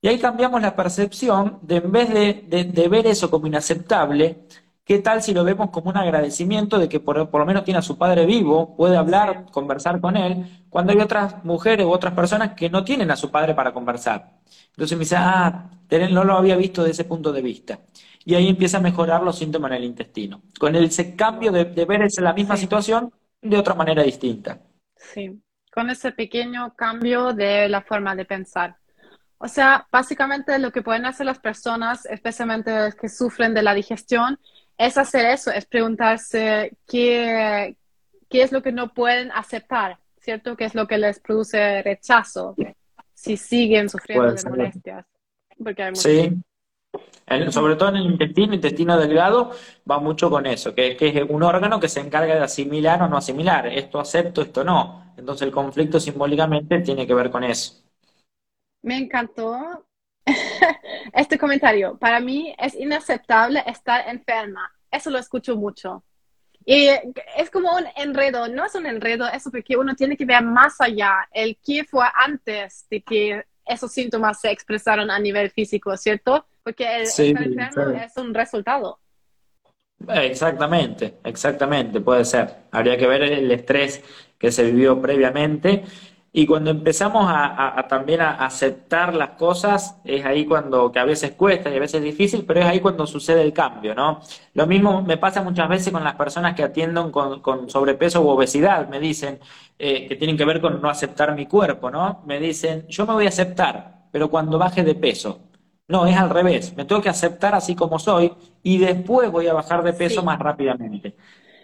Y 0.00 0.08
ahí 0.08 0.18
cambiamos 0.18 0.60
la 0.62 0.76
percepción 0.76 1.58
de 1.62 1.76
en 1.76 1.90
vez 1.90 2.08
de, 2.10 2.88
ver 2.88 3.06
eso 3.06 3.30
como 3.30 3.46
inaceptable, 3.46 4.46
¿qué 4.84 4.98
tal 4.98 5.22
si 5.22 5.32
lo 5.32 5.42
vemos 5.42 5.70
como 5.70 5.90
un 5.90 5.96
agradecimiento 5.96 6.78
de 6.78 6.88
que 6.88 7.00
por, 7.00 7.16
lo 7.16 7.46
menos 7.46 7.64
tiene 7.64 7.78
a 7.78 7.82
su 7.82 7.96
padre 7.98 8.26
vivo, 8.26 8.76
puede 8.76 8.96
hablar, 8.96 9.46
conversar 9.50 10.00
con 10.00 10.16
él, 10.16 10.64
cuando 10.68 10.92
hay 10.92 11.00
otras 11.00 11.44
mujeres 11.44 11.86
u 11.86 11.90
otras 11.90 12.14
personas 12.14 12.52
que 12.54 12.68
no 12.70 12.84
tienen 12.84 13.10
a 13.10 13.16
su 13.16 13.30
padre 13.30 13.54
para 13.54 13.72
conversar? 13.72 14.40
Entonces 14.70 14.98
me 14.98 15.04
dice, 15.04 15.16
ah, 15.18 15.70
no 16.10 16.24
lo 16.24 16.36
había 16.36 16.56
visto 16.56 16.82
desde 16.82 17.02
ese 17.02 17.04
punto 17.04 17.32
de 17.32 17.42
vista. 17.42 17.80
Y 18.24 18.34
ahí 18.34 18.48
empieza 18.48 18.78
a 18.78 18.80
mejorar 18.80 19.22
los 19.22 19.38
síntomas 19.38 19.70
en 19.70 19.78
el 19.78 19.84
intestino. 19.84 20.42
Con 20.58 20.74
ese 20.76 21.16
cambio 21.16 21.52
de, 21.52 21.64
ver 21.64 22.06
la 22.18 22.32
misma 22.32 22.56
situación 22.56 23.12
de 23.40 23.56
otra 23.56 23.74
manera 23.74 24.02
distinta. 24.02 24.60
Sí, 24.96 25.40
con 25.76 25.90
ese 25.90 26.10
pequeño 26.10 26.74
cambio 26.74 27.34
de 27.34 27.68
la 27.68 27.82
forma 27.82 28.16
de 28.16 28.24
pensar. 28.24 28.78
O 29.36 29.46
sea, 29.46 29.86
básicamente 29.92 30.58
lo 30.58 30.72
que 30.72 30.80
pueden 30.80 31.04
hacer 31.04 31.26
las 31.26 31.38
personas, 31.38 32.06
especialmente 32.06 32.70
las 32.70 32.94
que 32.94 33.10
sufren 33.10 33.52
de 33.52 33.62
la 33.62 33.74
digestión, 33.74 34.38
es 34.78 34.96
hacer 34.96 35.26
eso, 35.26 35.50
es 35.50 35.66
preguntarse 35.66 36.72
qué, 36.88 37.76
qué 38.30 38.42
es 38.42 38.52
lo 38.52 38.62
que 38.62 38.72
no 38.72 38.94
pueden 38.94 39.30
aceptar, 39.32 39.98
¿cierto? 40.18 40.56
¿Qué 40.56 40.64
es 40.64 40.74
lo 40.74 40.86
que 40.86 40.96
les 40.96 41.20
produce 41.20 41.82
rechazo 41.82 42.56
si 43.12 43.36
siguen 43.36 43.90
sufriendo 43.90 44.32
de 44.32 44.48
molestias? 44.48 45.04
Porque 45.62 45.94
sí. 45.94 46.32
Sobre 47.50 47.76
todo 47.76 47.90
en 47.90 47.96
el 47.96 48.06
intestino, 48.06 48.54
intestino 48.54 48.96
delgado, 48.98 49.50
va 49.90 49.98
mucho 49.98 50.30
con 50.30 50.46
eso, 50.46 50.74
que, 50.74 50.96
que, 50.96 51.08
es 51.08 51.24
un 51.28 51.42
órgano 51.42 51.80
que 51.80 51.88
se 51.88 52.00
encarga 52.00 52.34
de 52.34 52.40
asimilar 52.40 53.02
o 53.02 53.08
no 53.08 53.16
asimilar. 53.16 53.66
Esto 53.66 53.98
acepto, 54.00 54.42
esto 54.42 54.64
no. 54.64 55.12
Entonces 55.16 55.46
el 55.46 55.52
conflicto 55.52 55.98
simbólicamente 55.98 56.80
tiene 56.80 57.06
que 57.06 57.14
ver 57.14 57.30
con 57.30 57.44
eso. 57.44 57.82
Me 58.82 58.98
encantó 58.98 59.86
este 61.12 61.38
comentario. 61.38 61.96
Para 61.98 62.20
mí 62.20 62.54
es 62.58 62.74
inaceptable 62.74 63.62
estar 63.66 64.08
enferma. 64.08 64.70
Eso 64.90 65.10
lo 65.10 65.18
escucho 65.18 65.56
mucho. 65.56 66.04
Y 66.64 66.88
es 67.36 67.48
como 67.50 67.76
un 67.76 67.84
enredo, 67.94 68.48
no 68.48 68.64
es 68.64 68.74
un 68.74 68.86
enredo, 68.86 69.28
eso 69.28 69.52
porque 69.52 69.76
uno 69.76 69.94
tiene 69.94 70.16
que 70.16 70.24
ver 70.24 70.42
más 70.42 70.80
allá, 70.80 71.28
el 71.32 71.56
qué 71.64 71.84
fue 71.84 72.04
antes 72.12 72.86
de 72.90 73.02
que 73.02 73.44
esos 73.64 73.92
síntomas 73.92 74.40
se 74.40 74.50
expresaron 74.50 75.08
a 75.08 75.18
nivel 75.20 75.50
físico, 75.50 75.96
¿cierto? 75.96 76.44
Porque 76.66 76.84
el 76.96 77.02
enfermo 77.06 77.92
es 77.92 78.16
un 78.16 78.34
resultado. 78.34 78.98
Exactamente, 80.08 81.18
exactamente, 81.22 82.00
puede 82.00 82.24
ser. 82.24 82.64
Habría 82.72 82.96
que 82.98 83.06
ver 83.06 83.22
el 83.22 83.48
estrés 83.52 84.02
que 84.36 84.50
se 84.50 84.64
vivió 84.64 85.00
previamente 85.00 85.84
y 86.32 86.44
cuando 86.44 86.72
empezamos 86.72 87.24
a, 87.28 87.86
también 87.88 88.20
a 88.20 88.44
aceptar 88.44 89.14
las 89.14 89.30
cosas, 89.30 90.00
es 90.04 90.24
ahí 90.26 90.44
cuando, 90.44 90.90
que 90.90 90.98
a 90.98 91.04
veces 91.04 91.30
cuesta 91.30 91.70
y 91.70 91.76
a 91.76 91.78
veces 91.78 92.00
es 92.00 92.02
difícil, 92.02 92.44
pero 92.44 92.58
es 92.58 92.66
ahí 92.66 92.80
cuando 92.80 93.06
sucede 93.06 93.42
el 93.42 93.52
cambio, 93.52 93.94
¿no? 93.94 94.20
Lo 94.54 94.66
mismo 94.66 95.02
me 95.02 95.18
pasa 95.18 95.42
muchas 95.42 95.68
veces 95.68 95.92
con 95.92 96.02
las 96.02 96.16
personas 96.16 96.56
que 96.56 96.64
atienden 96.64 97.12
con, 97.12 97.70
sobrepeso 97.70 98.22
u 98.22 98.28
obesidad, 98.28 98.88
me 98.88 98.98
dicen, 98.98 99.38
eh, 99.78 100.08
que 100.08 100.16
tienen 100.16 100.36
que 100.36 100.44
ver 100.44 100.60
con 100.60 100.82
no 100.82 100.90
aceptar 100.90 101.32
mi 101.32 101.46
cuerpo, 101.46 101.92
¿no? 101.92 102.24
Me 102.26 102.40
dicen, 102.40 102.88
yo 102.88 103.06
me 103.06 103.12
voy 103.12 103.26
a 103.26 103.28
aceptar, 103.28 104.08
pero 104.10 104.28
cuando 104.28 104.58
baje 104.58 104.82
de 104.82 104.96
peso. 104.96 105.45
No, 105.88 106.04
es 106.06 106.16
al 106.16 106.30
revés, 106.30 106.74
me 106.76 106.84
tengo 106.84 107.00
que 107.00 107.08
aceptar 107.08 107.54
así 107.54 107.76
como 107.76 107.98
soy 107.98 108.32
y 108.62 108.78
después 108.78 109.30
voy 109.30 109.46
a 109.46 109.54
bajar 109.54 109.84
de 109.84 109.92
peso 109.92 110.22
más 110.22 110.38
rápidamente. 110.38 111.14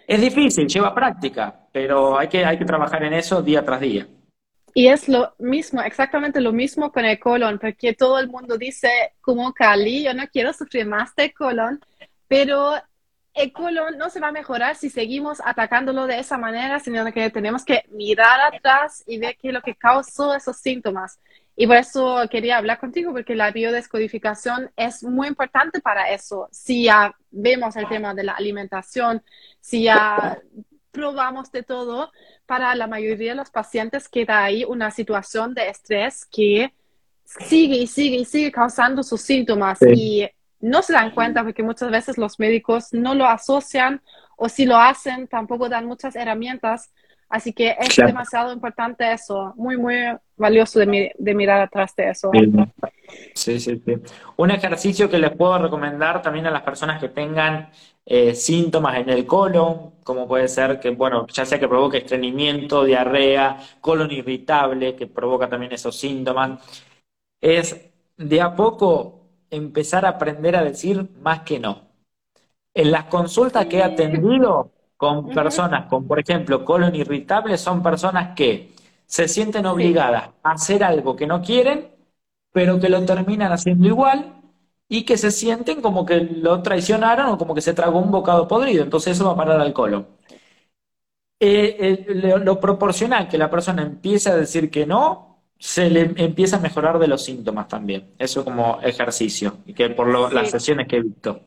Es 0.07 0.21
difícil, 0.21 0.67
lleva 0.67 0.95
práctica, 0.95 1.67
pero 1.71 2.17
hay 2.17 2.27
que, 2.29 2.45
hay 2.45 2.57
que 2.57 2.65
trabajar 2.65 3.03
en 3.03 3.13
eso 3.13 3.41
día 3.41 3.63
tras 3.63 3.81
día. 3.81 4.07
Y 4.73 4.87
es 4.87 5.07
lo 5.07 5.35
mismo, 5.39 5.81
exactamente 5.81 6.41
lo 6.41 6.51
mismo 6.51 6.91
con 6.91 7.05
el 7.05 7.19
colon, 7.19 7.59
porque 7.59 7.93
todo 7.93 8.17
el 8.17 8.29
mundo 8.29 8.57
dice, 8.57 8.89
como 9.21 9.53
Cali, 9.53 10.03
yo 10.03 10.13
no 10.13 10.27
quiero 10.27 10.51
sufrir 10.51 10.85
más 10.87 11.13
de 11.15 11.31
colon, 11.31 11.79
pero 12.27 12.73
el 13.33 13.51
colon 13.51 13.97
no 13.97 14.09
se 14.09 14.19
va 14.19 14.29
a 14.29 14.31
mejorar 14.31 14.75
si 14.75 14.89
seguimos 14.89 15.41
atacándolo 15.43 16.07
de 16.07 16.19
esa 16.19 16.37
manera, 16.37 16.79
sino 16.79 17.05
que 17.11 17.29
tenemos 17.29 17.63
que 17.63 17.83
mirar 17.91 18.39
atrás 18.53 19.03
y 19.05 19.19
ver 19.19 19.37
qué 19.39 19.49
es 19.49 19.53
lo 19.53 19.61
que 19.61 19.75
causó 19.75 20.33
esos 20.33 20.57
síntomas. 20.57 21.19
Y 21.55 21.67
por 21.67 21.77
eso 21.77 22.17
quería 22.31 22.57
hablar 22.57 22.79
contigo, 22.79 23.11
porque 23.11 23.35
la 23.35 23.51
biodescodificación 23.51 24.71
es 24.75 25.03
muy 25.03 25.27
importante 25.27 25.79
para 25.81 26.09
eso. 26.09 26.49
Si 26.51 26.85
ya 26.85 27.15
vemos 27.29 27.75
el 27.75 27.87
tema 27.87 28.13
de 28.13 28.23
la 28.23 28.33
alimentación, 28.33 29.23
si 29.59 29.83
ya 29.83 30.39
probamos 30.91 31.51
de 31.51 31.63
todo, 31.63 32.11
para 32.45 32.73
la 32.75 32.87
mayoría 32.87 33.31
de 33.31 33.37
los 33.37 33.49
pacientes 33.49 34.07
queda 34.07 34.43
ahí 34.43 34.63
una 34.63 34.91
situación 34.91 35.53
de 35.53 35.69
estrés 35.69 36.25
que 36.25 36.73
sigue 37.25 37.77
y 37.77 37.87
sigue 37.87 38.17
y 38.17 38.25
sigue 38.25 38.51
causando 38.51 39.03
sus 39.03 39.21
síntomas 39.21 39.79
y 39.81 40.29
no 40.59 40.81
se 40.81 40.93
dan 40.93 41.11
cuenta 41.11 41.43
porque 41.43 41.63
muchas 41.63 41.91
veces 41.91 42.17
los 42.17 42.39
médicos 42.39 42.93
no 42.93 43.15
lo 43.15 43.27
asocian 43.27 44.01
o 44.37 44.49
si 44.49 44.65
lo 44.65 44.77
hacen 44.77 45.27
tampoco 45.27 45.67
dan 45.67 45.85
muchas 45.85 46.15
herramientas. 46.15 46.91
Así 47.33 47.51
que 47.51 47.75
es 47.79 47.95
demasiado 47.95 48.53
importante 48.53 49.11
eso, 49.11 49.55
muy, 49.55 49.75
muy 49.75 49.95
valioso 50.37 50.77
de, 50.77 51.11
de, 51.17 51.33
mirar 51.33 51.61
atrás 51.61 51.95
de 51.95 52.11
eso. 52.11 52.29
Sí, 53.33 53.59
sí, 53.59 53.81
sí. 53.83 53.93
Un 54.37 54.51
ejercicio 54.51 55.09
que 55.09 55.17
les 55.17 55.31
puedo 55.31 55.57
recomendar 55.57 56.21
también 56.21 56.45
a 56.45 56.51
las 56.51 56.61
personas 56.61 57.01
que 57.01 57.09
tengan 57.09 57.71
eh, 58.05 58.35
síntomas 58.35 58.97
en 58.97 59.09
el 59.09 59.25
colon, 59.25 59.95
como 60.03 60.27
puede 60.27 60.47
ser 60.47 60.79
que, 60.79 60.91
bueno, 60.91 61.25
ya 61.25 61.43
sea 61.43 61.59
que 61.59 61.67
provoque 61.67 61.97
estreñimiento, 61.97 62.83
diarrea, 62.83 63.57
colon 63.81 64.11
irritable, 64.11 64.95
que 64.95 65.07
provoca 65.07 65.49
también 65.49 65.71
esos 65.71 65.97
síntomas, 65.97 66.61
es 67.41 67.89
de 68.15 68.41
a 68.41 68.55
poco 68.55 69.21
empezar 69.49 70.05
a 70.05 70.09
aprender 70.09 70.55
a 70.55 70.63
decir 70.63 71.09
más 71.19 71.39
que 71.39 71.59
no. 71.59 71.81
En 72.75 72.91
las 72.91 73.05
consultas 73.05 73.65
que 73.65 73.77
he 73.77 73.83
atendido 73.83 74.69
con 74.97 75.29
personas 75.29 75.87
con, 75.87 76.07
por 76.07 76.19
ejemplo, 76.19 76.63
colon 76.63 76.95
irritable, 76.95 77.57
son 77.57 77.83
personas 77.83 78.35
que 78.35 78.73
se 79.05 79.27
sienten 79.27 79.65
obligadas 79.65 80.29
a 80.43 80.51
hacer 80.51 80.83
algo 80.83 81.15
que 81.15 81.27
no 81.27 81.41
quieren, 81.41 81.89
pero 82.51 82.79
que 82.79 82.89
lo 82.89 83.03
terminan 83.05 83.51
haciendo 83.51 83.87
igual 83.87 84.41
y 84.87 85.03
que 85.03 85.17
se 85.17 85.31
sienten 85.31 85.81
como 85.81 86.05
que 86.05 86.21
lo 86.21 86.61
traicionaron 86.61 87.27
o 87.27 87.37
como 87.37 87.55
que 87.55 87.61
se 87.61 87.73
tragó 87.73 87.99
un 87.99 88.11
bocado 88.11 88.47
podrido, 88.47 88.83
entonces 88.83 89.17
eso 89.17 89.25
va 89.25 89.33
a 89.33 89.35
parar 89.35 89.59
al 89.59 89.73
colon. 89.73 90.07
Eh, 91.39 92.05
lo, 92.43 92.59
proporcional 92.59 93.27
que 93.27 93.37
la 93.37 93.49
persona 93.49 93.81
empiece 93.81 94.29
a 94.29 94.35
decir 94.35 94.71
que 94.71 94.85
no, 94.85 95.41
se 95.57 95.89
le 95.89 96.13
empieza 96.15 96.57
a 96.57 96.59
mejorar 96.59 96.99
de 96.99 97.07
los 97.07 97.23
síntomas 97.23 97.67
también. 97.67 98.13
Eso 98.17 98.45
como 98.45 98.79
ejercicio, 98.81 99.57
y 99.65 99.73
que 99.73 99.89
por 99.89 100.33
las 100.33 100.51
sesiones 100.51 100.87
que 100.87 100.97
he 100.97 101.01
visto. 101.01 101.41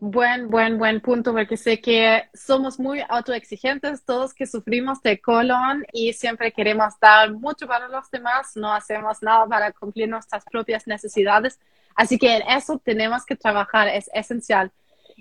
Buen, 0.00 0.48
buen, 0.48 0.78
buen 0.78 1.00
punto, 1.00 1.32
porque 1.32 1.56
sé 1.56 1.80
que 1.80 2.28
somos 2.32 2.78
muy 2.78 3.02
autoexigentes 3.08 4.04
todos 4.04 4.32
que 4.32 4.46
sufrimos 4.46 5.02
de 5.02 5.20
colon 5.20 5.84
y 5.92 6.12
siempre 6.12 6.52
queremos 6.52 6.94
dar 7.00 7.32
mucho 7.32 7.66
para 7.66 7.88
los 7.88 8.08
demás, 8.08 8.52
no 8.54 8.72
hacemos 8.72 9.20
nada 9.22 9.44
para 9.46 9.72
cumplir 9.72 10.08
nuestras 10.08 10.44
propias 10.44 10.86
necesidades. 10.86 11.58
Así 11.96 12.16
que 12.16 12.36
en 12.36 12.42
eso 12.48 12.78
tenemos 12.78 13.26
que 13.26 13.34
trabajar, 13.34 13.88
es 13.88 14.08
esencial. 14.14 14.70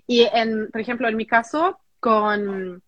Y, 0.06 0.28
en, 0.32 0.70
por 0.70 0.80
ejemplo, 0.80 1.08
en 1.08 1.18
mi 1.18 1.26
caso, 1.26 1.80
con 2.00 2.84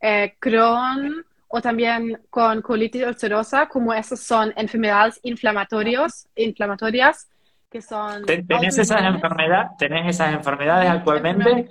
eh, 0.00 0.36
Crohn 0.38 1.26
o 1.48 1.60
también 1.60 2.20
con 2.30 2.62
colitis 2.62 3.06
ulcerosa, 3.08 3.66
como 3.66 3.92
esas 3.92 4.20
son 4.20 4.52
enfermedades 4.54 5.18
inflamatorios, 5.24 6.28
inflamatorias, 6.36 7.28
que 7.74 7.82
son... 7.82 8.24
¿Tenés 8.24 8.78
esas, 8.78 9.02
enfermedades, 9.02 9.70
¿Tenés 9.76 10.14
esas 10.14 10.32
enfermedades 10.32 10.88
actualmente? 10.88 11.66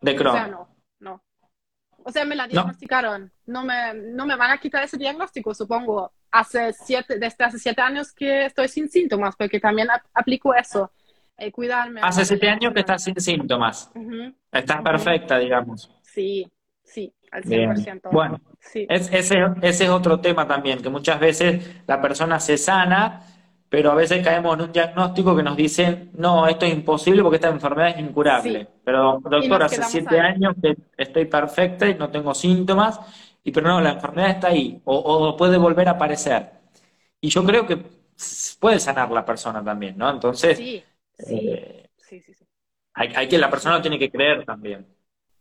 De 0.00 0.14
Crohn. 0.14 0.28
O 0.28 0.32
sea, 0.32 0.46
no, 0.46 0.68
no. 1.00 1.24
O 2.04 2.12
sea, 2.12 2.24
me 2.24 2.36
la 2.36 2.46
diagnosticaron. 2.46 3.32
No. 3.46 3.64
me, 3.64 3.92
no 3.92 4.24
me 4.24 4.36
van 4.36 4.52
a 4.52 4.58
quitar 4.58 4.84
ese 4.84 4.96
diagnóstico, 4.96 5.52
supongo 5.52 6.12
hace 6.30 6.72
siete, 6.74 7.18
desde 7.18 7.42
hace 7.42 7.58
siete 7.58 7.82
años 7.82 8.12
que 8.12 8.46
estoy 8.46 8.68
sin 8.68 8.88
síntomas, 8.88 9.34
porque 9.34 9.58
también 9.58 9.88
aplico 10.14 10.54
eso, 10.54 10.92
eh, 11.36 11.50
cuidarme. 11.50 12.02
Hace 12.04 12.24
siete 12.24 12.48
años 12.48 12.72
que 12.72 12.78
estás 12.78 13.02
sin 13.02 13.20
síntomas. 13.20 13.90
Estás 14.52 14.80
perfecta, 14.80 15.38
digamos. 15.38 15.90
Sí, 16.02 16.48
sí, 16.84 17.12
al 17.32 17.42
100%. 17.42 18.10
Bueno, 18.12 18.40
ese, 18.72 18.86
ese 19.60 19.84
es 19.84 19.90
otro 19.90 20.20
tema 20.20 20.46
también, 20.46 20.80
que 20.80 20.88
muchas 20.88 21.18
veces 21.18 21.82
la 21.88 22.00
persona 22.00 22.38
se 22.38 22.56
sana, 22.56 23.24
pero 23.70 23.92
a 23.92 23.94
veces 23.94 24.22
caemos 24.24 24.54
en 24.56 24.62
un 24.62 24.72
diagnóstico 24.72 25.36
que 25.36 25.44
nos 25.44 25.56
dicen, 25.56 26.10
no, 26.14 26.48
esto 26.48 26.66
es 26.66 26.74
imposible 26.74 27.22
porque 27.22 27.36
esta 27.36 27.50
enfermedad 27.50 27.90
es 27.90 28.00
incurable. 28.00 28.66
Pero, 28.84 29.20
doctor, 29.22 29.62
hace 29.62 29.80
siete 29.84 30.18
años 30.18 30.56
que 30.60 30.76
estoy 30.96 31.26
perfecta 31.26 31.88
y 31.88 31.94
no 31.94 32.10
tengo 32.10 32.34
síntomas, 32.34 32.98
y 33.44 33.52
pero 33.52 33.68
no, 33.68 33.80
la 33.80 33.92
enfermedad 33.92 34.30
está 34.30 34.48
ahí, 34.48 34.82
o, 34.84 35.36
puede 35.36 35.56
volver 35.56 35.86
a 35.86 35.92
aparecer. 35.92 36.50
Y 37.20 37.28
yo 37.28 37.44
creo 37.44 37.64
que 37.64 37.80
puede 38.58 38.80
sanar 38.80 39.08
la 39.12 39.24
persona 39.24 39.62
también, 39.62 39.96
¿no? 39.96 40.10
Entonces, 40.10 40.58
sí, 40.58 40.82
eh, 41.28 41.88
sí. 41.96 42.20
sí, 42.20 42.34
hay, 42.94 43.12
hay, 43.14 43.28
que, 43.28 43.38
la 43.38 43.48
persona 43.48 43.76
lo 43.76 43.82
tiene 43.82 44.00
que 44.00 44.10
creer 44.10 44.44
también. 44.44 44.84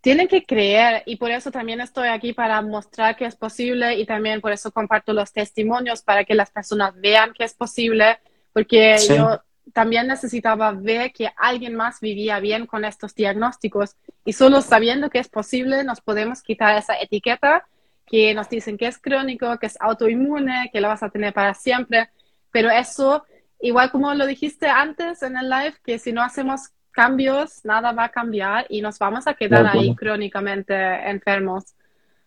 Tienen 0.02 0.28
que 0.28 0.46
creer 0.46 1.04
y 1.06 1.18
por 1.18 1.30
eso 1.32 1.52
también 1.52 1.82
estoy 1.82 2.08
aquí 2.08 2.32
para 2.32 2.62
mostrar 2.62 3.18
que 3.18 3.26
es 3.26 3.36
posible 3.36 3.96
y 3.96 4.06
también 4.06 4.40
por 4.40 4.52
eso 4.52 4.72
comparto 4.72 5.12
los 5.12 5.34
testimonios 5.34 6.02
para 6.02 6.24
que 6.24 6.36
las 6.36 6.52
personas 6.52 6.94
vean 6.96 7.34
que 7.34 7.44
es 7.44 7.54
posible, 7.54 8.20
porque 8.54 8.96
yo 9.10 9.42
también 9.74 10.08
necesitaba 10.08 10.72
ver 10.72 11.12
que 11.12 11.32
alguien 11.36 11.76
más 11.76 12.00
vivía 12.00 12.40
bien 12.40 12.66
con 12.66 12.86
estos 12.86 13.14
diagnósticos 13.14 13.96
y 14.24 14.34
solo 14.34 14.62
sabiendo 14.62 15.10
que 15.10 15.20
es 15.20 15.28
posible 15.28 15.84
nos 15.84 16.02
podemos 16.02 16.42
quitar 16.42 16.78
esa 16.78 17.00
etiqueta 17.00 17.66
que 18.06 18.34
nos 18.34 18.50
dicen 18.50 18.78
que 18.78 18.88
es 18.88 18.98
crónico, 18.98 19.58
que 19.60 19.68
es 19.68 19.78
autoinmune, 19.80 20.70
que 20.74 20.82
lo 20.82 20.88
vas 20.88 21.04
a 21.04 21.10
tener 21.10 21.34
para 21.34 21.54
siempre, 21.54 22.10
pero 22.52 22.70
eso, 22.72 23.24
igual 23.60 23.92
como 23.92 24.14
lo 24.16 24.26
dijiste 24.26 24.68
antes 24.68 25.22
en 25.22 25.38
el 25.38 25.50
live, 25.50 25.76
que 25.84 26.00
si 26.00 26.12
no 26.12 26.24
hacemos 26.24 26.70
cambios, 26.92 27.64
nada 27.64 27.92
va 27.92 28.06
a 28.06 28.10
cambiar 28.10 28.66
y 28.70 28.82
nos 28.82 29.00
vamos 29.00 29.28
a 29.28 29.34
quedar 29.34 29.66
ahí 29.68 29.96
crónicamente 29.96 30.74
enfermos. 31.10 31.76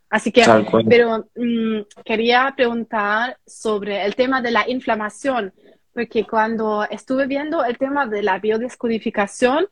Así 0.09 0.31
que, 0.31 0.44
pero 0.88 1.27
mm, 1.35 2.03
quería 2.05 2.53
preguntar 2.55 3.38
sobre 3.46 4.05
el 4.05 4.14
tema 4.14 4.42
de 4.42 4.51
la 4.51 4.68
inflamación, 4.68 5.53
porque 5.94 6.25
cuando 6.25 6.85
estuve 6.85 7.27
viendo 7.27 7.64
el 7.64 7.79
tema 7.79 8.07
de 8.07 8.22
la 8.22 8.38
biodescodificación, 8.38 9.66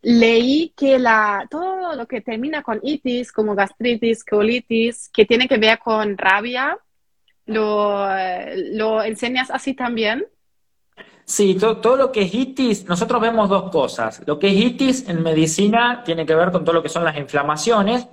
leí 0.00 0.72
que 0.76 0.98
la, 0.98 1.46
todo 1.50 1.94
lo 1.94 2.06
que 2.06 2.20
termina 2.20 2.62
con 2.62 2.80
itis, 2.82 3.32
como 3.32 3.54
gastritis, 3.54 4.24
colitis, 4.24 5.10
que 5.12 5.26
tiene 5.26 5.46
que 5.46 5.58
ver 5.58 5.78
con 5.78 6.16
rabia, 6.16 6.78
¿lo, 7.46 8.08
lo 8.72 9.02
enseñas 9.02 9.50
así 9.50 9.74
también? 9.74 10.24
Sí, 11.32 11.54
todo, 11.54 11.96
lo 11.96 12.12
que 12.12 12.24
es 12.24 12.34
itis, 12.34 12.84
nosotros 12.84 13.18
vemos 13.18 13.48
dos 13.48 13.70
cosas. 13.70 14.22
Lo 14.26 14.38
que 14.38 14.48
es 14.48 14.54
itis 14.54 15.08
en 15.08 15.22
medicina 15.22 16.02
tiene 16.04 16.26
que 16.26 16.34
ver 16.34 16.52
con 16.52 16.62
todo 16.62 16.74
lo 16.74 16.82
que 16.82 16.90
son 16.90 17.04
las 17.04 17.16
inflamaciones 17.16 18.06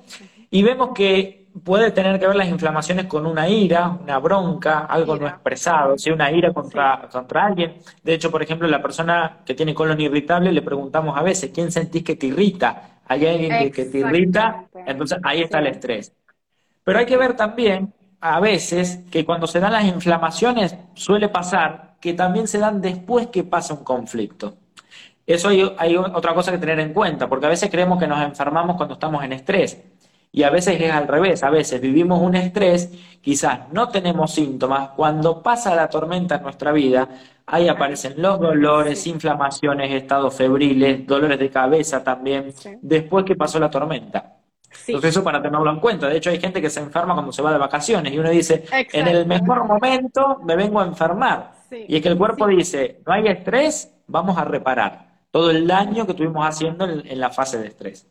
y 0.49 0.63
vemos 0.63 0.91
que 0.95 1.49
puede 1.61 1.91
tener 1.91 2.17
que 2.17 2.27
ver 2.27 2.37
las 2.37 2.47
inflamaciones 2.47 3.07
con 3.07 3.25
una 3.25 3.49
ira, 3.49 3.89
una 3.89 4.19
bronca, 4.19 4.85
algo 4.85 5.17
no 5.17 5.27
expresado, 5.27 5.97
¿sí? 5.97 6.11
una 6.11 6.31
ira 6.31 6.53
contra, 6.53 7.09
contra 7.11 7.47
alguien. 7.47 7.73
De 8.01 8.13
hecho, 8.13 8.31
por 8.31 8.41
ejemplo, 8.41 8.69
la 8.69 8.81
persona 8.81 9.39
que 9.45 9.53
tiene 9.53 9.73
colon 9.73 9.99
irritable 9.99 10.53
le 10.53 10.61
preguntamos 10.61 11.17
a 11.17 11.21
veces, 11.21 11.51
¿quién 11.53 11.73
sentís 11.73 12.05
que 12.05 12.15
te 12.15 12.27
irrita? 12.27 13.01
¿Hay 13.05 13.25
alguien 13.25 13.69
que 13.73 13.83
te 13.83 13.97
irrita? 13.97 14.63
Entonces 14.87 15.19
ahí 15.23 15.41
está 15.41 15.59
el 15.59 15.67
estrés. 15.67 16.13
Pero 16.85 16.99
hay 16.99 17.05
que 17.05 17.17
ver 17.17 17.35
también, 17.35 17.93
a 18.21 18.39
veces, 18.39 19.01
que 19.11 19.25
cuando 19.25 19.45
se 19.45 19.59
dan 19.59 19.73
las 19.73 19.83
inflamaciones 19.83 20.73
suele 20.93 21.27
pasar 21.27 21.88
que 21.99 22.13
también 22.13 22.47
se 22.47 22.59
dan 22.59 22.81
después 22.81 23.27
que 23.27 23.43
pasa 23.43 23.73
un 23.73 23.83
conflicto. 23.83 24.57
Eso 25.25 25.49
hay, 25.49 25.95
otra 25.95 26.33
cosa 26.33 26.51
que 26.51 26.57
tener 26.57 26.79
en 26.79 26.91
cuenta, 26.91 27.29
porque 27.29 27.45
a 27.45 27.49
veces 27.49 27.69
creemos 27.69 27.99
que 27.99 28.07
nos 28.07 28.19
enfermamos 28.21 28.75
cuando 28.75 28.95
estamos 28.95 29.23
en 29.23 29.33
estrés. 29.33 29.79
Y 30.31 30.43
a 30.43 30.49
veces 30.49 30.79
es 30.81 30.91
al 30.91 31.07
revés, 31.07 31.43
a 31.43 31.49
veces 31.49 31.81
vivimos 31.81 32.19
un 32.19 32.35
estrés, 32.35 32.91
quizás 33.21 33.71
no 33.71 33.89
tenemos 33.89 34.31
síntomas, 34.33 34.89
cuando 34.95 35.41
pasa 35.43 35.75
la 35.75 35.87
tormenta 35.87 36.35
en 36.35 36.43
nuestra 36.43 36.71
vida, 36.71 37.09
ahí 37.45 37.67
aparecen 37.67 38.13
los 38.17 38.39
dolores, 38.39 39.05
inflamaciones, 39.05 39.91
estados 39.91 40.35
febriles, 40.35 41.05
dolores 41.05 41.37
de 41.37 41.49
cabeza 41.49 42.03
también, 42.03 42.53
después 42.81 43.25
que 43.25 43.35
pasó 43.35 43.59
la 43.59 43.69
tormenta. 43.69 44.35
Entonces 44.87 45.11
eso 45.11 45.23
para 45.23 45.41
tenerlo 45.41 45.69
en 45.69 45.79
cuenta. 45.79 46.07
De 46.07 46.17
hecho 46.17 46.29
hay 46.29 46.39
gente 46.39 46.61
que 46.61 46.69
se 46.69 46.79
enferma 46.79 47.13
cuando 47.13 47.31
se 47.31 47.41
va 47.41 47.51
de 47.51 47.57
vacaciones 47.57 48.13
y 48.13 48.19
uno 48.19 48.29
dice, 48.29 48.65
en 48.71 49.07
el 49.07 49.25
mejor 49.25 49.65
momento 49.65 50.39
me 50.43 50.55
vengo 50.55 50.79
a 50.79 50.85
enfermar. 50.85 51.58
Y 51.71 51.95
es 51.95 52.01
que 52.01 52.09
el 52.09 52.17
cuerpo 52.17 52.47
dice, 52.47 53.01
no 53.05 53.13
hay 53.13 53.27
estrés, 53.27 53.93
vamos 54.07 54.37
a 54.37 54.45
reparar 54.45 55.09
todo 55.31 55.51
el 55.51 55.67
daño 55.67 56.05
que 56.05 56.11
estuvimos 56.11 56.45
haciendo 56.45 56.85
en, 56.85 57.19
la 57.19 57.29
fase 57.29 57.59
de 57.59 57.67
estrés. 57.67 58.07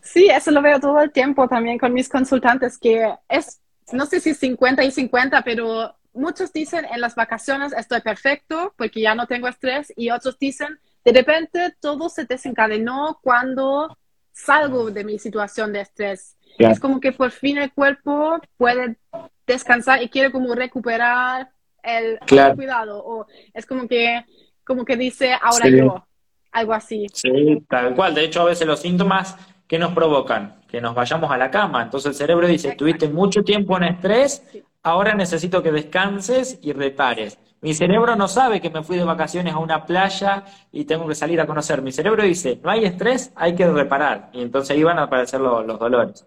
Sí, 0.00 0.28
eso 0.28 0.50
lo 0.50 0.62
veo 0.62 0.80
todo 0.80 1.00
el 1.00 1.12
tiempo 1.12 1.48
también 1.48 1.78
con 1.78 1.92
mis 1.92 2.08
consultantes, 2.08 2.78
que 2.78 3.14
es, 3.28 3.60
no 3.92 4.06
sé 4.06 4.20
si 4.20 4.34
50 4.34 4.84
y 4.84 4.90
50, 4.90 5.42
pero 5.42 5.94
muchos 6.14 6.52
dicen 6.52 6.86
en 6.90 7.00
las 7.00 7.14
vacaciones 7.14 7.72
estoy 7.72 8.00
perfecto 8.00 8.74
porque 8.76 9.00
ya 9.00 9.14
no 9.14 9.26
tengo 9.26 9.48
estrés 9.48 9.92
y 9.96 10.10
otros 10.10 10.38
dicen 10.38 10.80
de 11.04 11.12
repente 11.12 11.76
todo 11.80 12.08
se 12.08 12.24
desencadenó 12.24 13.18
cuando 13.22 13.96
salgo 14.32 14.90
de 14.90 15.04
mi 15.04 15.18
situación 15.18 15.72
de 15.72 15.80
estrés. 15.80 16.36
Es 16.58 16.80
como 16.80 17.00
que 17.00 17.12
por 17.12 17.30
fin 17.30 17.58
el 17.58 17.72
cuerpo 17.72 18.40
puede 18.56 18.98
descansar 19.46 20.02
y 20.02 20.08
quiere 20.08 20.32
como 20.32 20.54
recuperar 20.54 21.50
el 21.82 22.18
cuidado, 22.54 23.02
o 23.04 23.26
es 23.54 23.66
como 23.66 23.86
que, 23.88 24.24
como 24.64 24.84
que 24.84 24.96
dice 24.96 25.32
ahora 25.40 25.68
yo, 25.68 26.06
algo 26.52 26.72
así. 26.72 27.06
Sí, 27.12 27.64
tal 27.68 27.94
cual. 27.94 28.14
De 28.14 28.24
hecho, 28.24 28.42
a 28.42 28.46
veces 28.46 28.66
los 28.66 28.80
síntomas 28.80 29.36
que 29.66 29.78
nos 29.78 29.92
provocan, 29.92 30.62
que 30.68 30.80
nos 30.80 30.94
vayamos 30.94 31.30
a 31.30 31.36
la 31.36 31.50
cama. 31.50 31.82
Entonces 31.82 32.10
el 32.10 32.14
cerebro 32.14 32.46
dice, 32.46 32.74
tuviste 32.74 33.08
mucho 33.08 33.42
tiempo 33.42 33.76
en 33.76 33.84
estrés, 33.84 34.42
ahora 34.82 35.14
necesito 35.14 35.62
que 35.62 35.70
descanses 35.70 36.58
y 36.62 36.72
repares. 36.72 37.38
Mi 37.60 37.74
cerebro 37.74 38.14
no 38.14 38.28
sabe 38.28 38.60
que 38.60 38.70
me 38.70 38.82
fui 38.82 38.96
de 38.96 39.04
vacaciones 39.04 39.52
a 39.52 39.58
una 39.58 39.84
playa 39.84 40.44
y 40.70 40.84
tengo 40.84 41.06
que 41.08 41.14
salir 41.14 41.40
a 41.40 41.46
conocer. 41.46 41.82
Mi 41.82 41.92
cerebro 41.92 42.22
dice, 42.22 42.58
no 42.62 42.70
hay 42.70 42.84
estrés, 42.84 43.32
hay 43.34 43.54
que 43.54 43.66
reparar. 43.68 44.30
Y 44.32 44.42
entonces 44.42 44.76
ahí 44.76 44.82
van 44.82 44.98
a 44.98 45.04
aparecer 45.04 45.40
los, 45.40 45.66
dolores. 45.78 46.24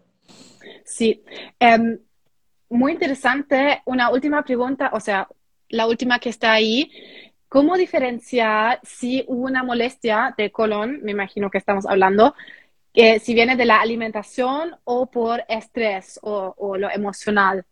Sí. 0.84 1.24
Em, 1.58 1.98
muy 2.70 2.92
interesante. 2.92 3.82
Una 3.86 4.10
última 4.10 4.44
pregunta, 4.44 4.92
o 4.94 5.00
sea, 5.00 5.28
la 5.72 5.88
última 5.88 6.20
que 6.20 6.30
está 6.30 6.54
ahí, 6.54 6.92
¿cómo 7.48 7.78
diferenciar 7.78 8.80
si 8.84 9.26
una 9.28 9.64
molestia 9.64 10.34
de 10.38 10.52
colon, 10.52 11.00
me 11.04 11.12
imagino 11.12 11.50
que 11.50 11.58
estamos 11.58 11.86
hablando, 11.86 12.36
que 12.94 13.20
si 13.20 13.34
viene 13.34 13.56
de 13.56 13.66
la 13.66 13.82
alimentación 13.82 14.76
o 14.84 15.10
por 15.10 15.44
estrés 15.48 16.20
o, 16.24 16.78
lo 16.78 16.90
emocional? 16.92 17.66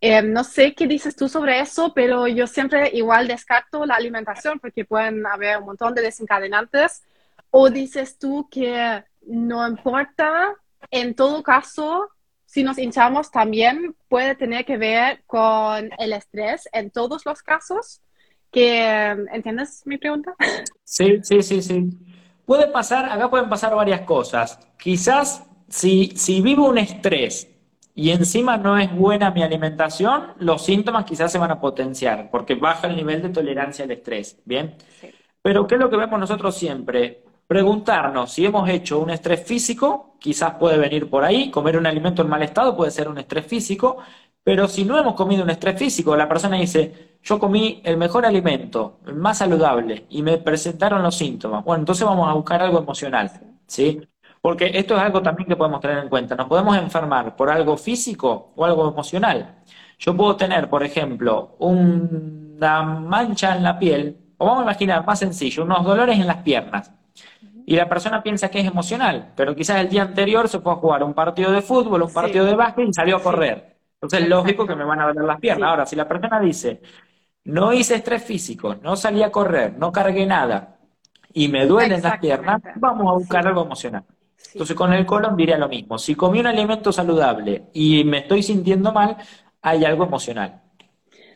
Em, 0.00 0.32
no 0.32 0.44
sé 0.44 0.74
qué 0.74 0.86
dices 0.86 1.14
tú 1.14 1.28
sobre 1.28 1.60
eso, 1.60 1.92
pero 1.94 2.26
yo 2.26 2.46
siempre 2.46 2.90
igual 2.92 3.28
descarto 3.28 3.86
la 3.86 3.94
alimentación 3.94 4.58
porque 4.58 4.84
pueden 4.84 5.24
haber 5.26 5.58
un 5.58 5.66
montón 5.66 5.94
de 5.94 6.02
desencadenantes. 6.02 7.04
¿O 7.50 7.70
dices 7.70 8.18
tú 8.18 8.48
que 8.50 9.04
no 9.26 9.66
importa, 9.68 10.54
en 10.90 11.14
todo 11.14 11.42
caso, 11.42 12.10
si 12.52 12.62
nos 12.62 12.76
hinchamos 12.76 13.30
también 13.30 13.96
puede 14.08 14.34
tener 14.34 14.66
que 14.66 14.76
ver 14.76 15.22
con 15.26 15.88
el 15.98 16.12
estrés 16.12 16.68
en 16.74 16.90
todos 16.90 17.24
los 17.24 17.42
casos. 17.42 18.02
Que, 18.50 19.08
¿Entiendes 19.32 19.80
mi 19.86 19.96
pregunta? 19.96 20.34
Sí, 20.84 21.20
sí, 21.22 21.42
sí, 21.42 21.62
sí. 21.62 21.88
Puede 22.44 22.66
pasar, 22.66 23.06
acá 23.06 23.30
pueden 23.30 23.48
pasar 23.48 23.74
varias 23.74 24.02
cosas. 24.02 24.58
Quizás 24.78 25.46
si, 25.66 26.12
si 26.14 26.42
vivo 26.42 26.68
un 26.68 26.76
estrés 26.76 27.48
y 27.94 28.10
encima 28.10 28.58
no 28.58 28.76
es 28.76 28.94
buena 28.94 29.30
mi 29.30 29.42
alimentación, 29.42 30.34
los 30.36 30.62
síntomas 30.62 31.06
quizás 31.06 31.32
se 31.32 31.38
van 31.38 31.52
a 31.52 31.58
potenciar 31.58 32.30
porque 32.30 32.54
baja 32.54 32.86
el 32.86 32.96
nivel 32.96 33.22
de 33.22 33.30
tolerancia 33.30 33.86
al 33.86 33.92
estrés. 33.92 34.38
¿Bien? 34.44 34.76
Pero 35.40 35.66
¿qué 35.66 35.76
es 35.76 35.80
lo 35.80 35.88
que 35.88 35.96
vemos 35.96 36.20
nosotros 36.20 36.54
siempre? 36.54 37.22
Preguntarnos 37.52 38.32
si 38.32 38.46
hemos 38.46 38.66
hecho 38.70 38.98
un 38.98 39.10
estrés 39.10 39.44
físico, 39.44 40.16
quizás 40.18 40.54
puede 40.54 40.78
venir 40.78 41.10
por 41.10 41.22
ahí, 41.22 41.50
comer 41.50 41.76
un 41.76 41.86
alimento 41.86 42.22
en 42.22 42.30
mal 42.30 42.42
estado 42.42 42.74
puede 42.74 42.90
ser 42.90 43.10
un 43.10 43.18
estrés 43.18 43.44
físico, 43.44 43.98
pero 44.42 44.66
si 44.68 44.86
no 44.86 44.98
hemos 44.98 45.12
comido 45.12 45.42
un 45.42 45.50
estrés 45.50 45.78
físico, 45.78 46.16
la 46.16 46.26
persona 46.26 46.56
dice, 46.56 47.18
yo 47.22 47.38
comí 47.38 47.82
el 47.84 47.98
mejor 47.98 48.24
alimento, 48.24 49.00
el 49.06 49.16
más 49.16 49.36
saludable, 49.36 50.06
y 50.08 50.22
me 50.22 50.38
presentaron 50.38 51.02
los 51.02 51.14
síntomas. 51.14 51.62
Bueno, 51.62 51.82
entonces 51.82 52.06
vamos 52.06 52.26
a 52.26 52.32
buscar 52.32 52.62
algo 52.62 52.78
emocional, 52.78 53.30
¿sí? 53.66 54.00
Porque 54.40 54.70
esto 54.72 54.96
es 54.96 55.02
algo 55.02 55.20
también 55.20 55.46
que 55.46 55.56
podemos 55.56 55.82
tener 55.82 55.98
en 55.98 56.08
cuenta. 56.08 56.34
Nos 56.34 56.48
podemos 56.48 56.74
enfermar 56.78 57.36
por 57.36 57.50
algo 57.50 57.76
físico 57.76 58.54
o 58.56 58.64
algo 58.64 58.88
emocional. 58.88 59.56
Yo 59.98 60.16
puedo 60.16 60.36
tener, 60.36 60.70
por 60.70 60.84
ejemplo, 60.84 61.54
una 61.58 62.82
mancha 62.82 63.54
en 63.54 63.62
la 63.62 63.78
piel, 63.78 64.16
o 64.38 64.46
vamos 64.46 64.60
a 64.60 64.64
imaginar 64.64 65.04
más 65.04 65.18
sencillo, 65.18 65.64
unos 65.64 65.84
dolores 65.84 66.18
en 66.18 66.26
las 66.26 66.38
piernas 66.38 66.92
y 67.64 67.76
la 67.76 67.88
persona 67.88 68.22
piensa 68.22 68.48
que 68.48 68.60
es 68.60 68.66
emocional, 68.66 69.32
pero 69.36 69.54
quizás 69.54 69.80
el 69.80 69.88
día 69.88 70.02
anterior 70.02 70.48
se 70.48 70.60
fue 70.60 70.72
a 70.72 70.76
jugar 70.76 71.02
un 71.02 71.14
partido 71.14 71.52
de 71.52 71.62
fútbol, 71.62 72.02
un 72.02 72.12
partido 72.12 72.44
de 72.44 72.54
básquet 72.54 72.88
y 72.88 72.92
salió 72.92 73.16
a 73.16 73.22
correr. 73.22 73.76
Entonces 73.94 74.22
es 74.22 74.28
lógico 74.28 74.66
que 74.66 74.74
me 74.74 74.84
van 74.84 75.00
a 75.00 75.06
doler 75.06 75.24
las 75.24 75.38
piernas. 75.38 75.70
Ahora, 75.70 75.86
si 75.86 75.94
la 75.94 76.08
persona 76.08 76.40
dice, 76.40 76.80
no 77.44 77.72
hice 77.72 77.94
estrés 77.94 78.24
físico, 78.24 78.74
no 78.82 78.96
salí 78.96 79.22
a 79.22 79.30
correr, 79.30 79.76
no 79.78 79.92
cargué 79.92 80.26
nada 80.26 80.76
y 81.32 81.48
me 81.48 81.66
duelen 81.66 82.02
las 82.02 82.18
piernas, 82.18 82.60
vamos 82.76 83.10
a 83.10 83.14
buscar 83.14 83.46
algo 83.46 83.64
emocional. 83.64 84.04
Entonces 84.52 84.76
con 84.76 84.92
el 84.92 85.06
colon 85.06 85.36
diría 85.36 85.56
lo 85.56 85.68
mismo. 85.68 85.98
Si 85.98 86.14
comí 86.14 86.40
un 86.40 86.46
alimento 86.46 86.92
saludable 86.92 87.68
y 87.72 88.04
me 88.04 88.18
estoy 88.18 88.42
sintiendo 88.42 88.92
mal, 88.92 89.16
hay 89.62 89.84
algo 89.84 90.04
emocional. 90.04 90.60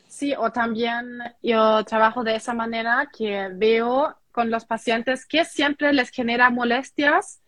Sí, 0.09 0.35
o 0.37 0.51
también 0.51 1.19
yo 1.43 1.85
trabajo 1.85 2.25
de 2.25 2.37
esa 2.37 2.55
manera 2.55 3.09
que 3.17 3.49
veo 3.55 4.15
con 4.37 4.51
los 4.51 4.67
pacientes 4.67 5.25
que 5.25 5.47
siempre 5.47 5.95
les 5.95 6.11
genera 6.11 6.51
molestias 6.51 7.41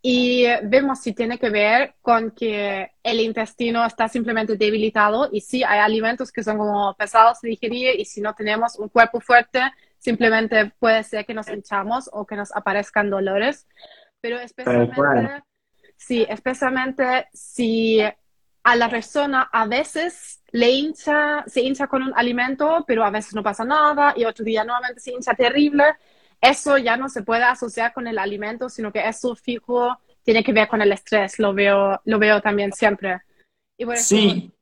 y 0.00 0.46
vemos 0.62 1.00
si 1.00 1.12
tiene 1.12 1.38
que 1.38 1.50
ver 1.50 1.96
con 2.00 2.30
que 2.30 2.92
el 3.02 3.20
intestino 3.20 3.84
está 3.84 4.08
simplemente 4.08 4.56
debilitado 4.56 5.28
y 5.30 5.42
sí 5.42 5.62
hay 5.62 5.80
alimentos 5.80 6.32
que 6.32 6.42
son 6.42 6.56
como 6.56 6.94
pesados 6.94 7.42
de 7.42 7.50
digerir 7.50 8.00
y 8.00 8.06
si 8.06 8.22
no 8.22 8.34
tenemos 8.34 8.78
un 8.78 8.88
cuerpo 8.88 9.20
fuerte 9.20 9.60
simplemente 9.98 10.72
puede 10.78 11.02
ser 11.02 11.26
que 11.26 11.34
nos 11.34 11.46
hinchamos 11.46 12.08
o 12.10 12.26
que 12.26 12.36
nos 12.36 12.56
aparezcan 12.56 13.10
dolores. 13.10 13.68
Pero 14.22 14.38
especialmente 14.38 15.42
sí 15.98 16.26
especialmente 16.26 17.28
si 17.34 18.00
a 18.62 18.76
la 18.76 18.88
persona 18.88 19.50
a 19.52 19.66
veces 19.66 20.40
le 20.52 20.70
hincha 20.70 21.44
se 21.46 21.60
hincha 21.60 21.86
con 21.86 22.02
un 22.02 22.14
alimento 22.16 22.86
pero 22.88 23.04
a 23.04 23.10
veces 23.10 23.34
no 23.34 23.42
pasa 23.42 23.66
nada 23.66 24.14
y 24.16 24.24
otro 24.24 24.42
día 24.42 24.64
nuevamente 24.64 25.00
se 25.00 25.12
hincha 25.12 25.34
terrible 25.34 25.84
eso 26.40 26.78
ya 26.78 26.96
no 26.96 27.08
se 27.08 27.22
puede 27.22 27.44
asociar 27.44 27.92
con 27.92 28.06
el 28.06 28.18
alimento, 28.18 28.68
sino 28.68 28.92
que 28.92 29.06
eso 29.06 29.34
fijo 29.36 29.98
tiene 30.22 30.44
que 30.44 30.52
ver 30.52 30.68
con 30.68 30.80
el 30.82 30.92
estrés, 30.92 31.38
lo 31.38 31.52
veo, 31.52 32.00
lo 32.04 32.18
veo 32.18 32.40
también 32.40 32.72
siempre. 32.72 33.20
sí. 33.96 34.52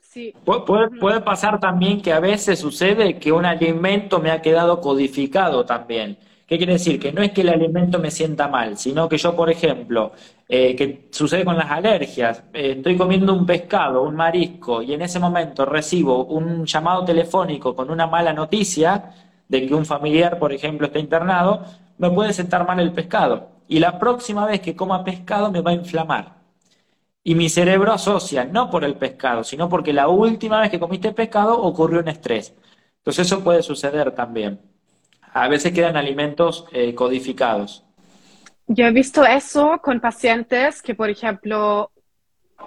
sí. 0.00 0.34
Puede, 0.44 0.88
puede 0.98 1.20
pasar 1.20 1.60
también 1.60 2.00
que 2.00 2.12
a 2.12 2.20
veces 2.20 2.58
sucede 2.58 3.18
que 3.18 3.32
un 3.32 3.44
alimento 3.44 4.18
me 4.18 4.30
ha 4.30 4.40
quedado 4.40 4.80
codificado 4.80 5.64
también. 5.66 6.18
¿Qué 6.46 6.58
quiere 6.58 6.74
decir? 6.74 7.00
Que 7.00 7.12
no 7.12 7.22
es 7.22 7.32
que 7.32 7.40
el 7.40 7.48
alimento 7.48 7.98
me 7.98 8.10
sienta 8.10 8.46
mal, 8.46 8.78
sino 8.78 9.08
que 9.08 9.18
yo, 9.18 9.34
por 9.34 9.50
ejemplo, 9.50 10.12
eh, 10.48 10.76
que 10.76 11.08
sucede 11.10 11.44
con 11.44 11.56
las 11.56 11.68
alergias, 11.68 12.44
eh, 12.54 12.74
estoy 12.76 12.96
comiendo 12.96 13.34
un 13.34 13.44
pescado, 13.44 14.02
un 14.02 14.14
marisco, 14.14 14.80
y 14.80 14.94
en 14.94 15.02
ese 15.02 15.18
momento 15.18 15.64
recibo 15.66 16.24
un 16.26 16.64
llamado 16.64 17.04
telefónico 17.04 17.74
con 17.74 17.90
una 17.90 18.06
mala 18.06 18.32
noticia, 18.32 19.12
de 19.48 19.66
que 19.66 19.74
un 19.74 19.86
familiar, 19.86 20.38
por 20.38 20.52
ejemplo, 20.52 20.86
está 20.86 20.98
internado, 20.98 21.64
me 21.98 22.10
puede 22.10 22.32
sentar 22.32 22.66
mal 22.66 22.80
el 22.80 22.92
pescado. 22.92 23.50
Y 23.68 23.78
la 23.78 23.98
próxima 23.98 24.46
vez 24.46 24.60
que 24.60 24.76
coma 24.76 25.04
pescado 25.04 25.50
me 25.50 25.60
va 25.60 25.70
a 25.72 25.74
inflamar. 25.74 26.36
Y 27.24 27.34
mi 27.34 27.48
cerebro 27.48 27.92
asocia, 27.92 28.44
no 28.44 28.70
por 28.70 28.84
el 28.84 28.94
pescado, 28.94 29.42
sino 29.42 29.68
porque 29.68 29.92
la 29.92 30.08
última 30.08 30.60
vez 30.60 30.70
que 30.70 30.78
comiste 30.78 31.12
pescado 31.12 31.60
ocurrió 31.60 32.00
un 32.00 32.08
estrés. 32.08 32.54
Entonces 32.98 33.26
eso 33.26 33.42
puede 33.42 33.62
suceder 33.62 34.12
también. 34.12 34.60
A 35.32 35.48
veces 35.48 35.72
quedan 35.72 35.96
alimentos 35.96 36.66
eh, 36.72 36.94
codificados. 36.94 37.84
Yo 38.68 38.86
he 38.86 38.92
visto 38.92 39.24
eso 39.24 39.80
con 39.82 40.00
pacientes 40.00 40.82
que, 40.82 40.94
por 40.94 41.10
ejemplo, 41.10 41.90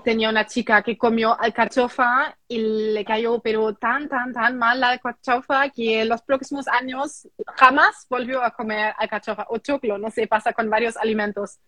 tenía 0.04 0.30
una 0.30 0.46
chica 0.46 0.82
que 0.82 0.98
comió 0.98 1.40
alcachofa 1.40 2.38
y 2.48 2.94
le 2.94 3.04
cayó 3.06 3.40
pero 3.40 3.74
tan, 3.76 4.08
tan, 4.08 4.34
tan 4.34 4.58
mal 4.58 4.80
la 4.80 4.90
alcachofa 4.90 5.70
que 5.70 6.02
en 6.02 6.10
los 6.10 6.22
próximos 6.22 6.68
años 6.68 7.28
jamás 7.56 8.06
volvió 8.10 8.44
a 8.44 8.52
comer 8.52 8.94
alcachofa 8.98 9.46
o 9.50 9.58
choclo, 9.58 9.98
no 9.98 10.10
sé, 10.12 10.28
pasa 10.28 10.54
con 10.54 10.70
varios 10.70 10.98
alimentos. 10.98 11.60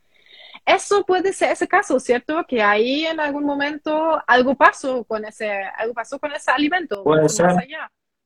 Eso 0.66 1.04
puede 1.06 1.34
ser 1.34 1.52
ese 1.52 1.68
caso, 1.68 2.00
¿cierto? 2.00 2.46
Que 2.48 2.62
ahí 2.62 3.06
en 3.06 3.20
algún 3.20 3.46
momento 3.46 4.22
algo 4.28 4.56
pasó 4.56 5.04
con 5.06 5.26
ese, 5.26 5.52
algo 5.78 5.94
pasó 5.94 6.20
con 6.20 6.32
ese 6.34 6.52
alimento. 6.52 7.04
Puede 7.04 7.30
ser. 7.30 7.52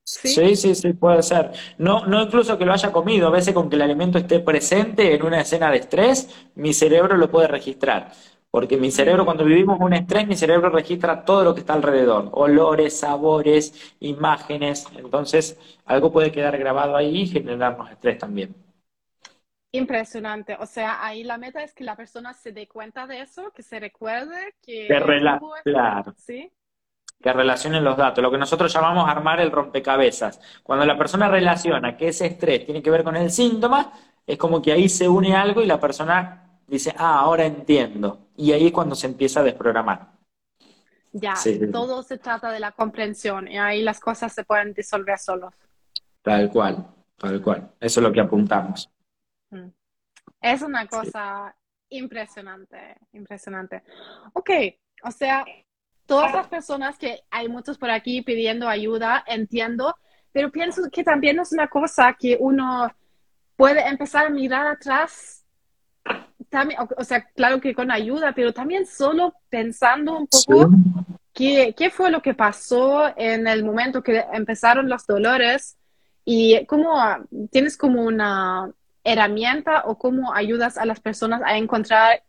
¿Sí? 0.03 0.55
¿Sí? 0.55 0.75
sí, 0.75 0.93
puede 0.93 1.23
ser. 1.23 1.51
No, 1.79 2.05
no 2.05 2.21
incluso 2.21 2.59
que 2.59 2.65
lo 2.65 2.73
haya 2.73 2.91
comido, 2.91 3.27
a 3.27 3.31
veces 3.31 3.55
con 3.55 3.69
que 3.69 3.75
el 3.75 3.81
alimento 3.81 4.19
esté 4.19 4.39
presente 4.39 5.15
en 5.15 5.23
una 5.23 5.41
escena 5.41 5.71
de 5.71 5.77
estrés, 5.77 6.29
mi 6.53 6.73
cerebro 6.73 7.17
lo 7.17 7.31
puede 7.31 7.47
registrar. 7.47 8.11
Porque 8.55 8.77
mi 8.77 8.89
cerebro, 8.89 9.25
cuando 9.25 9.43
vivimos 9.43 9.77
un 9.81 9.91
estrés, 9.91 10.25
mi 10.25 10.37
cerebro 10.37 10.69
registra 10.69 11.25
todo 11.25 11.43
lo 11.43 11.53
que 11.53 11.59
está 11.59 11.73
alrededor, 11.73 12.29
olores, 12.31 12.97
sabores, 12.97 13.93
imágenes. 13.99 14.87
Entonces, 14.95 15.59
algo 15.83 16.09
puede 16.09 16.31
quedar 16.31 16.57
grabado 16.57 16.95
ahí 16.95 17.23
y 17.23 17.27
generarnos 17.27 17.91
estrés 17.91 18.17
también. 18.17 18.55
Impresionante. 19.73 20.55
O 20.57 20.65
sea, 20.65 21.05
ahí 21.05 21.25
la 21.25 21.37
meta 21.37 21.63
es 21.63 21.73
que 21.73 21.83
la 21.83 21.97
persona 21.97 22.33
se 22.33 22.53
dé 22.53 22.65
cuenta 22.65 23.05
de 23.05 23.19
eso, 23.19 23.51
que 23.51 23.61
se 23.61 23.77
recuerde 23.77 24.55
que... 24.61 24.87
Que 24.87 25.01
claro. 25.65 26.13
¿Sí? 26.15 26.49
Que 27.21 27.33
relacionen 27.33 27.83
los 27.83 27.97
datos, 27.97 28.23
lo 28.23 28.31
que 28.31 28.37
nosotros 28.37 28.73
llamamos 28.73 29.09
armar 29.09 29.41
el 29.41 29.51
rompecabezas. 29.51 30.39
Cuando 30.63 30.85
la 30.85 30.97
persona 30.97 31.27
relaciona 31.27 31.97
que 31.97 32.07
ese 32.07 32.27
estrés 32.27 32.65
tiene 32.65 32.81
que 32.81 32.89
ver 32.89 33.03
con 33.03 33.17
el 33.17 33.31
síntoma, 33.31 33.91
es 34.25 34.37
como 34.37 34.61
que 34.61 34.71
ahí 34.71 34.87
se 34.87 35.09
une 35.09 35.35
algo 35.35 35.61
y 35.61 35.65
la 35.65 35.77
persona 35.77 36.44
dice, 36.67 36.93
ah, 36.97 37.19
ahora 37.19 37.45
entiendo. 37.45 38.27
Y 38.35 38.51
ahí 38.51 38.67
es 38.67 38.71
cuando 38.71 38.95
se 38.95 39.07
empieza 39.07 39.39
a 39.39 39.43
desprogramar. 39.43 40.13
Ya, 41.13 41.33
todo 41.71 42.03
se 42.03 42.17
trata 42.17 42.51
de 42.51 42.59
la 42.59 42.73
comprensión 42.73 43.47
y 43.47 43.57
ahí 43.57 43.81
las 43.81 44.01
cosas 44.01 44.33
se 44.33 44.43
pueden 44.43 44.73
disolver 44.73 45.17
solos. 45.17 45.53
Tal 46.21 46.49
cual, 46.49 46.85
tal 47.17 47.41
cual. 47.41 47.71
Eso 47.79 48.01
es 48.01 48.03
lo 48.03 48.11
que 48.11 48.19
apuntamos. 48.19 48.89
Mm. 49.49 49.69
Es 50.41 50.61
una 50.61 50.85
cosa 50.87 51.55
impresionante, 51.89 52.97
impresionante. 53.13 53.83
Ok, 54.33 54.49
o 55.03 55.11
sea, 55.11 55.45
todas 56.05 56.33
las 56.33 56.47
personas 56.47 56.97
que 56.97 57.23
hay 57.31 57.47
muchos 57.47 57.77
por 57.77 57.91
aquí 57.91 58.21
pidiendo 58.21 58.67
ayuda, 58.67 59.23
entiendo, 59.25 59.95
pero 60.33 60.51
pienso 60.51 60.81
que 60.91 61.03
también 61.03 61.39
es 61.39 61.53
una 61.53 61.67
cosa 61.67 62.13
que 62.19 62.37
uno 62.39 62.91
puede 63.55 63.87
empezar 63.87 64.25
a 64.25 64.29
mirar 64.29 64.67
atrás 64.67 65.45
también, 66.55 66.79
o, 66.97 67.03
sea, 67.03 67.25
claro 67.35 67.59
que 67.59 67.75
con 67.75 67.91
ayuda, 67.91 68.31
pero 68.33 68.53
también 68.53 68.85
solo 68.85 69.33
pensando 69.49 70.17
un 70.17 70.27
poco 70.27 70.69
qué, 71.33 71.75
qué, 71.77 71.89
fue 71.89 72.09
lo 72.09 72.21
que 72.21 72.33
pasó 72.33 73.11
en 73.17 73.45
el 73.45 73.65
momento 73.65 74.01
que 74.01 74.23
empezaron 74.31 74.87
los 74.87 75.05
dolores 75.05 75.77
y 76.23 76.65
cómo 76.65 76.93
tienes 77.51 77.75
como 77.77 78.03
una 78.03 78.71
herramienta 79.03 79.83
o 79.85 79.97
cómo 79.97 80.33
ayudas 80.33 80.77
a 80.77 80.85
las 80.85 81.01
personas 81.01 81.41
a 81.43 81.57
encontrar 81.57 82.23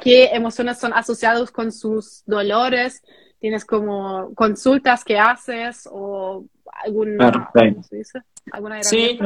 qué 0.00 0.26
emociones 0.32 0.78
son 0.78 0.92
asociadas 0.92 1.50
con 1.50 1.72
sus 1.72 2.22
dolores. 2.26 3.02
Tienes 3.40 3.64
como 3.64 4.32
consultas 4.34 5.02
que 5.02 5.18
haces 5.18 5.88
o 5.90 6.44
alguna, 6.84 7.50
¿cómo 7.52 7.82
se 7.82 7.96
dice? 7.96 8.20
Sí, 8.82 9.18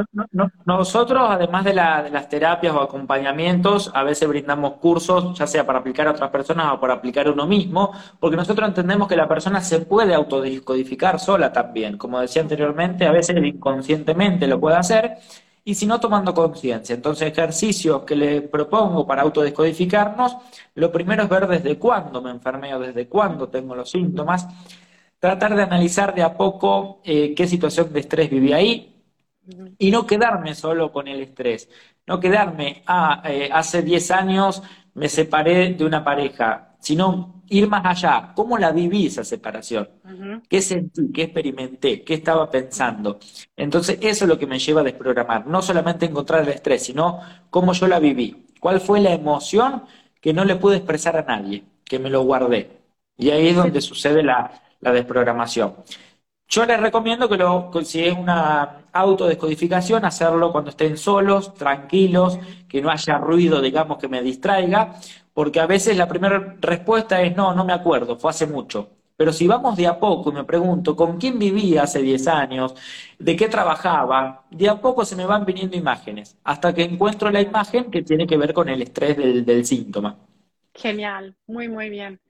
nosotros 0.66 1.26
además 1.30 1.64
de, 1.64 1.74
las 1.74 2.28
terapias 2.28 2.74
o 2.74 2.80
acompañamientos, 2.80 3.90
a 3.94 4.02
veces 4.02 4.28
brindamos 4.28 4.74
cursos, 4.74 5.38
ya 5.38 5.46
sea 5.46 5.64
para 5.64 5.78
aplicar 5.78 6.06
a 6.08 6.10
otras 6.10 6.30
personas 6.30 6.72
o 6.74 6.80
para 6.80 6.94
aplicar 6.94 7.26
a 7.26 7.32
uno 7.32 7.46
mismo, 7.46 7.92
porque 8.20 8.36
nosotros 8.36 8.68
entendemos 8.68 9.08
que 9.08 9.16
la 9.16 9.28
persona 9.28 9.60
se 9.60 9.80
puede 9.80 10.14
autodescodificar 10.14 11.18
sola 11.18 11.52
también. 11.52 11.96
Como 11.96 12.20
decía 12.20 12.42
anteriormente, 12.42 13.06
a 13.06 13.12
veces 13.12 13.36
inconscientemente 13.42 14.46
lo 14.46 14.60
puede 14.60 14.76
hacer 14.76 15.18
y 15.64 15.74
si 15.74 15.86
no 15.86 15.98
tomando 15.98 16.34
conciencia. 16.34 16.94
Entonces, 16.94 17.32
ejercicios 17.32 18.02
que 18.02 18.16
le 18.16 18.42
propongo 18.42 19.06
para 19.06 19.22
autodescodificarnos, 19.22 20.36
lo 20.74 20.92
primero 20.92 21.22
es 21.22 21.28
ver 21.28 21.46
desde 21.46 21.78
cuándo 21.78 22.20
me 22.20 22.30
enfermé 22.30 22.74
o 22.74 22.80
desde 22.80 23.08
cuándo 23.08 23.48
tengo 23.48 23.74
los 23.74 23.90
síntomas, 23.90 24.46
tratar 25.18 25.56
de 25.56 25.62
analizar 25.62 26.14
de 26.14 26.22
a 26.22 26.36
poco 26.36 27.00
eh, 27.04 27.34
qué 27.34 27.46
situación 27.46 27.92
de 27.92 28.00
estrés 28.00 28.28
viví 28.28 28.52
ahí, 28.52 28.93
y 29.78 29.90
no 29.90 30.06
quedarme 30.06 30.54
solo 30.54 30.92
con 30.92 31.08
el 31.08 31.20
estrés, 31.20 31.68
no 32.06 32.20
quedarme, 32.20 32.82
ah, 32.86 33.22
eh, 33.24 33.48
hace 33.52 33.82
10 33.82 34.10
años 34.10 34.62
me 34.94 35.08
separé 35.08 35.74
de 35.74 35.84
una 35.84 36.04
pareja, 36.04 36.76
sino 36.80 37.42
ir 37.48 37.68
más 37.68 37.84
allá, 37.84 38.32
¿cómo 38.34 38.58
la 38.58 38.72
viví 38.72 39.06
esa 39.06 39.24
separación? 39.24 39.88
¿Qué 40.48 40.60
sentí? 40.62 41.10
¿Qué 41.12 41.24
experimenté? 41.24 42.02
¿Qué 42.04 42.14
estaba 42.14 42.50
pensando? 42.50 43.18
Entonces 43.56 43.98
eso 44.00 44.24
es 44.24 44.28
lo 44.28 44.38
que 44.38 44.46
me 44.46 44.58
lleva 44.58 44.80
a 44.82 44.84
desprogramar, 44.84 45.46
no 45.46 45.62
solamente 45.62 46.06
encontrar 46.06 46.42
el 46.42 46.48
estrés, 46.48 46.84
sino 46.84 47.20
cómo 47.50 47.72
yo 47.72 47.86
la 47.88 47.98
viví, 47.98 48.46
cuál 48.60 48.80
fue 48.80 49.00
la 49.00 49.12
emoción 49.12 49.84
que 50.20 50.32
no 50.32 50.44
le 50.44 50.56
pude 50.56 50.76
expresar 50.76 51.16
a 51.16 51.22
nadie, 51.22 51.64
que 51.84 51.98
me 51.98 52.10
lo 52.10 52.22
guardé. 52.22 52.80
Y 53.16 53.30
ahí 53.30 53.48
es 53.48 53.56
donde 53.56 53.80
sucede 53.80 54.22
la, 54.22 54.62
la 54.80 54.92
desprogramación. 54.92 55.74
Yo 56.54 56.64
les 56.64 56.80
recomiendo 56.80 57.28
que 57.28 57.36
lo, 57.36 57.72
si 57.82 58.04
es 58.04 58.16
una 58.16 58.84
autodescodificación, 58.92 60.04
hacerlo 60.04 60.52
cuando 60.52 60.70
estén 60.70 60.96
solos, 60.96 61.52
tranquilos, 61.54 62.38
que 62.68 62.80
no 62.80 62.90
haya 62.90 63.18
ruido, 63.18 63.60
digamos, 63.60 63.98
que 63.98 64.06
me 64.06 64.22
distraiga, 64.22 64.94
porque 65.32 65.58
a 65.58 65.66
veces 65.66 65.96
la 65.96 66.06
primera 66.06 66.56
respuesta 66.60 67.20
es 67.22 67.34
no, 67.36 67.52
no 67.54 67.64
me 67.64 67.72
acuerdo, 67.72 68.16
fue 68.16 68.30
hace 68.30 68.46
mucho. 68.46 68.90
Pero 69.16 69.32
si 69.32 69.48
vamos 69.48 69.76
de 69.76 69.88
a 69.88 69.98
poco 69.98 70.30
y 70.30 70.34
me 70.34 70.44
pregunto 70.44 70.94
con 70.94 71.18
quién 71.18 71.40
vivía 71.40 71.82
hace 71.82 72.00
10 72.02 72.28
años, 72.28 72.74
de 73.18 73.34
qué 73.34 73.48
trabajaba, 73.48 74.44
de 74.50 74.68
a 74.68 74.80
poco 74.80 75.04
se 75.04 75.16
me 75.16 75.26
van 75.26 75.44
viniendo 75.44 75.76
imágenes, 75.76 76.36
hasta 76.44 76.72
que 76.72 76.84
encuentro 76.84 77.30
la 77.32 77.40
imagen 77.40 77.90
que 77.90 78.02
tiene 78.02 78.28
que 78.28 78.36
ver 78.36 78.52
con 78.54 78.68
el 78.68 78.80
estrés 78.82 79.16
del, 79.16 79.44
del 79.44 79.64
síntoma. 79.66 80.16
Genial, 80.74 81.36
muy, 81.46 81.68
muy 81.68 81.90
bien. 81.90 82.20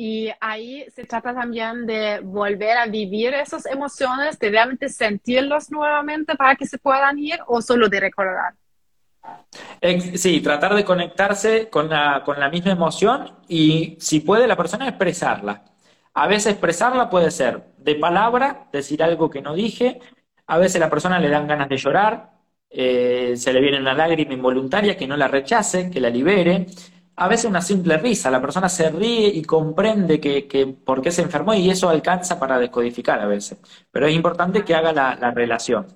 Y 0.00 0.30
ahí 0.40 0.86
se 0.94 1.06
trata 1.06 1.34
también 1.34 1.84
de 1.84 2.20
volver 2.20 2.78
a 2.78 2.86
vivir 2.86 3.34
esas 3.34 3.66
emociones, 3.66 4.38
de 4.38 4.48
realmente 4.48 4.88
sentirlos 4.88 5.72
nuevamente 5.72 6.36
para 6.36 6.54
que 6.54 6.66
se 6.66 6.78
puedan 6.78 7.18
ir 7.18 7.40
o 7.48 7.60
solo 7.60 7.88
de 7.88 7.98
recordar. 7.98 8.54
Sí, 10.14 10.40
tratar 10.40 10.76
de 10.76 10.84
conectarse 10.84 11.68
con 11.68 11.88
la, 11.88 12.22
con 12.24 12.38
la 12.38 12.48
misma 12.48 12.70
emoción 12.70 13.38
y 13.48 13.96
si 13.98 14.20
puede 14.20 14.46
la 14.46 14.54
persona 14.54 14.86
expresarla. 14.86 15.64
A 16.14 16.28
veces 16.28 16.52
expresarla 16.52 17.10
puede 17.10 17.32
ser 17.32 17.64
de 17.78 17.96
palabra, 17.96 18.68
decir 18.70 19.02
algo 19.02 19.28
que 19.28 19.42
no 19.42 19.52
dije, 19.54 19.98
a 20.46 20.58
veces 20.58 20.76
a 20.76 20.84
la 20.84 20.90
persona 20.90 21.18
le 21.18 21.28
dan 21.28 21.48
ganas 21.48 21.68
de 21.68 21.76
llorar, 21.76 22.38
eh, 22.70 23.34
se 23.36 23.52
le 23.52 23.60
viene 23.60 23.80
una 23.80 23.94
lágrima 23.94 24.32
involuntaria 24.32 24.96
que 24.96 25.08
no 25.08 25.16
la 25.16 25.26
rechace, 25.26 25.90
que 25.90 26.00
la 26.00 26.08
libere. 26.08 26.66
A 27.20 27.26
veces 27.26 27.46
una 27.46 27.60
simple 27.60 27.96
risa, 27.96 28.30
la 28.30 28.40
persona 28.40 28.68
se 28.68 28.90
ríe 28.90 29.26
y 29.26 29.42
comprende 29.42 30.20
que, 30.20 30.76
por 30.84 31.02
qué 31.02 31.10
se 31.10 31.22
enfermó 31.22 31.52
y 31.52 31.68
eso 31.68 31.88
alcanza 31.88 32.38
para 32.38 32.60
descodificar 32.60 33.20
a 33.20 33.26
veces. 33.26 33.58
Pero 33.90 34.06
es 34.06 34.14
importante 34.14 34.64
que 34.64 34.74
haga 34.74 34.92
la, 34.92 35.16
la 35.16 35.32
relación. 35.32 35.86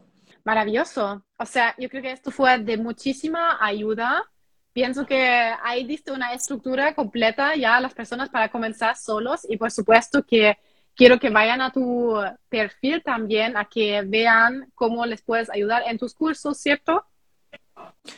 Maravilloso. 0.45 1.25
O 1.39 1.47
sea, 1.47 1.77
yo 1.79 1.89
creo 1.89 2.03
que 2.03 2.11
esto 2.11 2.33
fue 2.33 2.59
de 2.59 2.77
muchísima 2.77 3.59
ayuda. 3.65 4.25
Pienso 4.73 5.07
que 5.07 5.53
ahí 5.63 5.85
diste 5.85 6.11
una 6.11 6.33
estructura 6.33 6.93
completa 6.97 7.55
ya 7.55 7.77
a 7.77 7.81
las 7.81 7.95
personas 7.95 8.29
para 8.29 8.51
comenzar 8.51 8.97
solos 8.97 9.47
y 9.49 9.57
por 9.57 9.71
supuesto 9.71 10.25
que 10.25 10.59
quiero 10.97 11.21
que 11.21 11.31
vayan 11.31 11.61
a 11.61 11.71
tu 11.71 12.17
perfil 12.49 13.01
también, 13.05 13.57
a 13.57 13.67
que 13.67 14.03
vean 14.03 14.73
cómo 14.75 15.07
les 15.07 15.23
puedes 15.23 15.51
ayudar 15.51 15.85
en 15.87 15.99
tus 15.99 16.15
cursos, 16.15 16.59
¿cierto? 16.59 17.05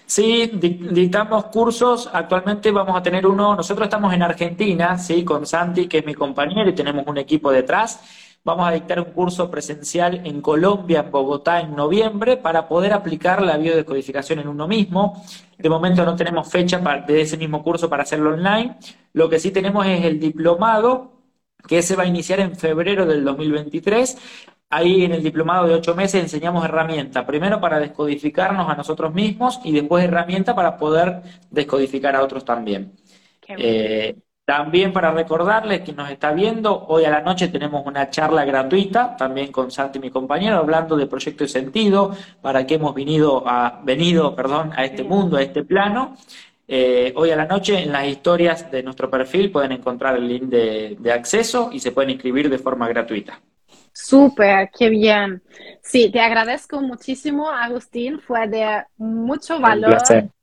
Sí, 0.07 0.51
dictamos 0.55 1.47
cursos. 1.47 2.09
Actualmente 2.13 2.71
vamos 2.71 2.97
a 2.97 3.03
tener 3.03 3.27
uno. 3.27 3.55
Nosotros 3.55 3.87
estamos 3.87 4.13
en 4.15 4.23
Argentina, 4.23 4.99
sí, 4.99 5.25
con 5.25 5.47
Santi, 5.47 5.89
que 5.89 5.99
es 5.99 6.07
mi 6.07 6.15
compañero, 6.15 6.71
y 6.71 6.75
tenemos 6.75 7.07
un 7.07 7.19
equipo 7.19 7.51
detrás. 7.51 8.01
Vamos 8.45 8.69
a 8.69 8.73
dictar 8.73 9.01
un 9.01 9.13
curso 9.13 9.51
presencial 9.51 10.21
en 10.25 10.43
Colombia, 10.43 11.01
en 11.01 11.11
Bogotá, 11.11 11.61
en 11.61 11.75
noviembre, 11.75 12.37
para 12.37 12.69
poder 12.69 12.93
aplicar 12.93 13.41
la 13.41 13.57
biodescodificación 13.57 14.39
en 14.39 14.49
uno 14.49 14.69
mismo. 14.69 15.25
De 15.57 15.71
momento 15.71 16.05
no 16.05 16.15
tenemos 16.15 16.49
fecha 16.51 16.79
de 17.07 17.23
ese 17.23 17.39
mismo 17.39 17.63
curso 17.63 17.89
para 17.89 18.03
hacerlo 18.03 18.35
online. 18.35 18.77
Lo 19.15 19.31
que 19.31 19.39
sí 19.39 19.51
tenemos 19.51 19.87
es 19.87 20.05
el 20.05 20.21
diplomado 20.21 21.13
que 21.67 21.83
se 21.83 21.97
va 21.97 22.03
a 22.03 22.07
iniciar 22.07 22.41
en 22.41 22.55
febrero 22.55 23.07
del 23.07 23.25
2023. 23.25 24.19
Ahí 24.71 25.05
en 25.05 25.13
el 25.13 25.23
diplomado 25.23 25.67
de 25.67 25.75
ocho 25.75 25.95
meses 25.95 26.23
enseñamos 26.23 26.65
herramientas, 26.65 27.25
primero 27.25 27.61
para 27.61 27.79
descodificarnos 27.79 28.69
a 28.69 28.75
nosotros 28.75 29.15
mismos 29.15 29.61
y 29.63 29.73
después 29.73 30.05
herramientas 30.05 30.55
para 30.55 30.77
poder 30.77 31.23
descodificar 31.51 32.17
a 32.17 32.23
otros 32.23 32.45
también. 32.45 32.93
Eh, 33.47 34.17
también 34.45 34.93
para 34.93 35.11
recordarles 35.11 35.81
que 35.81 35.95
nos 35.95 36.11
está 36.11 36.33
viendo, 36.33 36.87
hoy 36.89 37.05
a 37.05 37.11
la 37.11 37.23
noche 37.23 37.49
tenemos 37.49 37.87
una 37.87 38.11
charla 38.11 38.45
gratuita, 38.45 39.17
también 39.17 39.51
con 39.51 39.71
Santi, 39.71 39.99
mi 39.99 40.11
compañero, 40.11 40.59
hablando 40.59 40.97
de 40.97 41.07
proyecto 41.07 41.45
de 41.45 41.49
sentido, 41.49 42.15
para 42.43 42.67
que 42.67 42.75
hemos 42.75 42.95
venido 42.95 43.43
a, 43.47 43.81
venido, 43.83 44.37
perdón, 44.37 44.73
a 44.77 44.85
este 44.85 45.03
mundo, 45.03 45.39
a 45.39 45.43
este 45.43 45.65
plano. 45.65 46.17
Eh, 46.69 47.13
hoy 47.17 47.31
a 47.31 47.37
la 47.37 47.47
noche 47.47 47.83
en 47.83 47.93
las 47.93 48.07
historias 48.07 48.71
de 48.71 48.83
nuestro 48.83 49.11
perfil 49.11 49.51
pueden 49.51 49.73
encontrar 49.73 50.17
el 50.17 50.29
link 50.29 50.45
de, 50.45 51.13
acceso 51.13 51.71
y 51.73 51.81
se 51.81 51.93
pueden 51.93 52.11
inscribir 52.11 52.51
de 52.51 52.59
forma 52.59 52.87
gratuita. 52.89 53.41
Súper, 53.97 54.71
qué 54.77 54.89
bien. 54.89 55.41
Sí, 55.81 56.11
te 56.11 56.21
agradezco 56.21 56.81
muchísimo, 56.81 57.49
Agustín. 57.49 58.19
Fue 58.19 58.49
de 58.49 58.83
mucho 58.97 59.61
valor, 59.61 59.99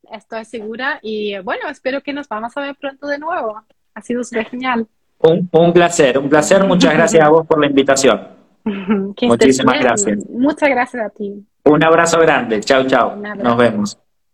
estoy 0.10 0.46
segura. 0.46 1.00
Y 1.02 1.38
bueno, 1.40 1.68
espero 1.70 2.02
que 2.02 2.14
nos 2.14 2.30
vamos 2.30 2.56
a 2.56 2.62
ver 2.62 2.76
pronto 2.76 3.08
de 3.08 3.20
nuevo. 3.20 3.62
Ha 3.94 4.02
sido 4.02 4.24
súper 4.24 4.46
genial. 4.46 4.88
Un, 5.20 5.74
placer, 5.74 6.18
un 6.18 6.30
placer. 6.30 6.64
Muchas 6.64 6.94
gracias 6.94 7.24
a 7.24 7.30
vos 7.30 7.46
por 7.46 7.60
la 7.60 7.68
invitación. 7.68 8.26
Muchísimas 8.64 9.80
gracias. 9.82 10.30
Muchas 10.30 10.70
gracias 10.70 11.06
a 11.06 11.10
ti. 11.10 11.46
Un 11.66 11.84
abrazo 11.84 12.20
grande. 12.20 12.62
Chao, 12.62 12.88
chao. 12.88 13.18
Nos 13.18 13.58
vemos. 13.58 14.00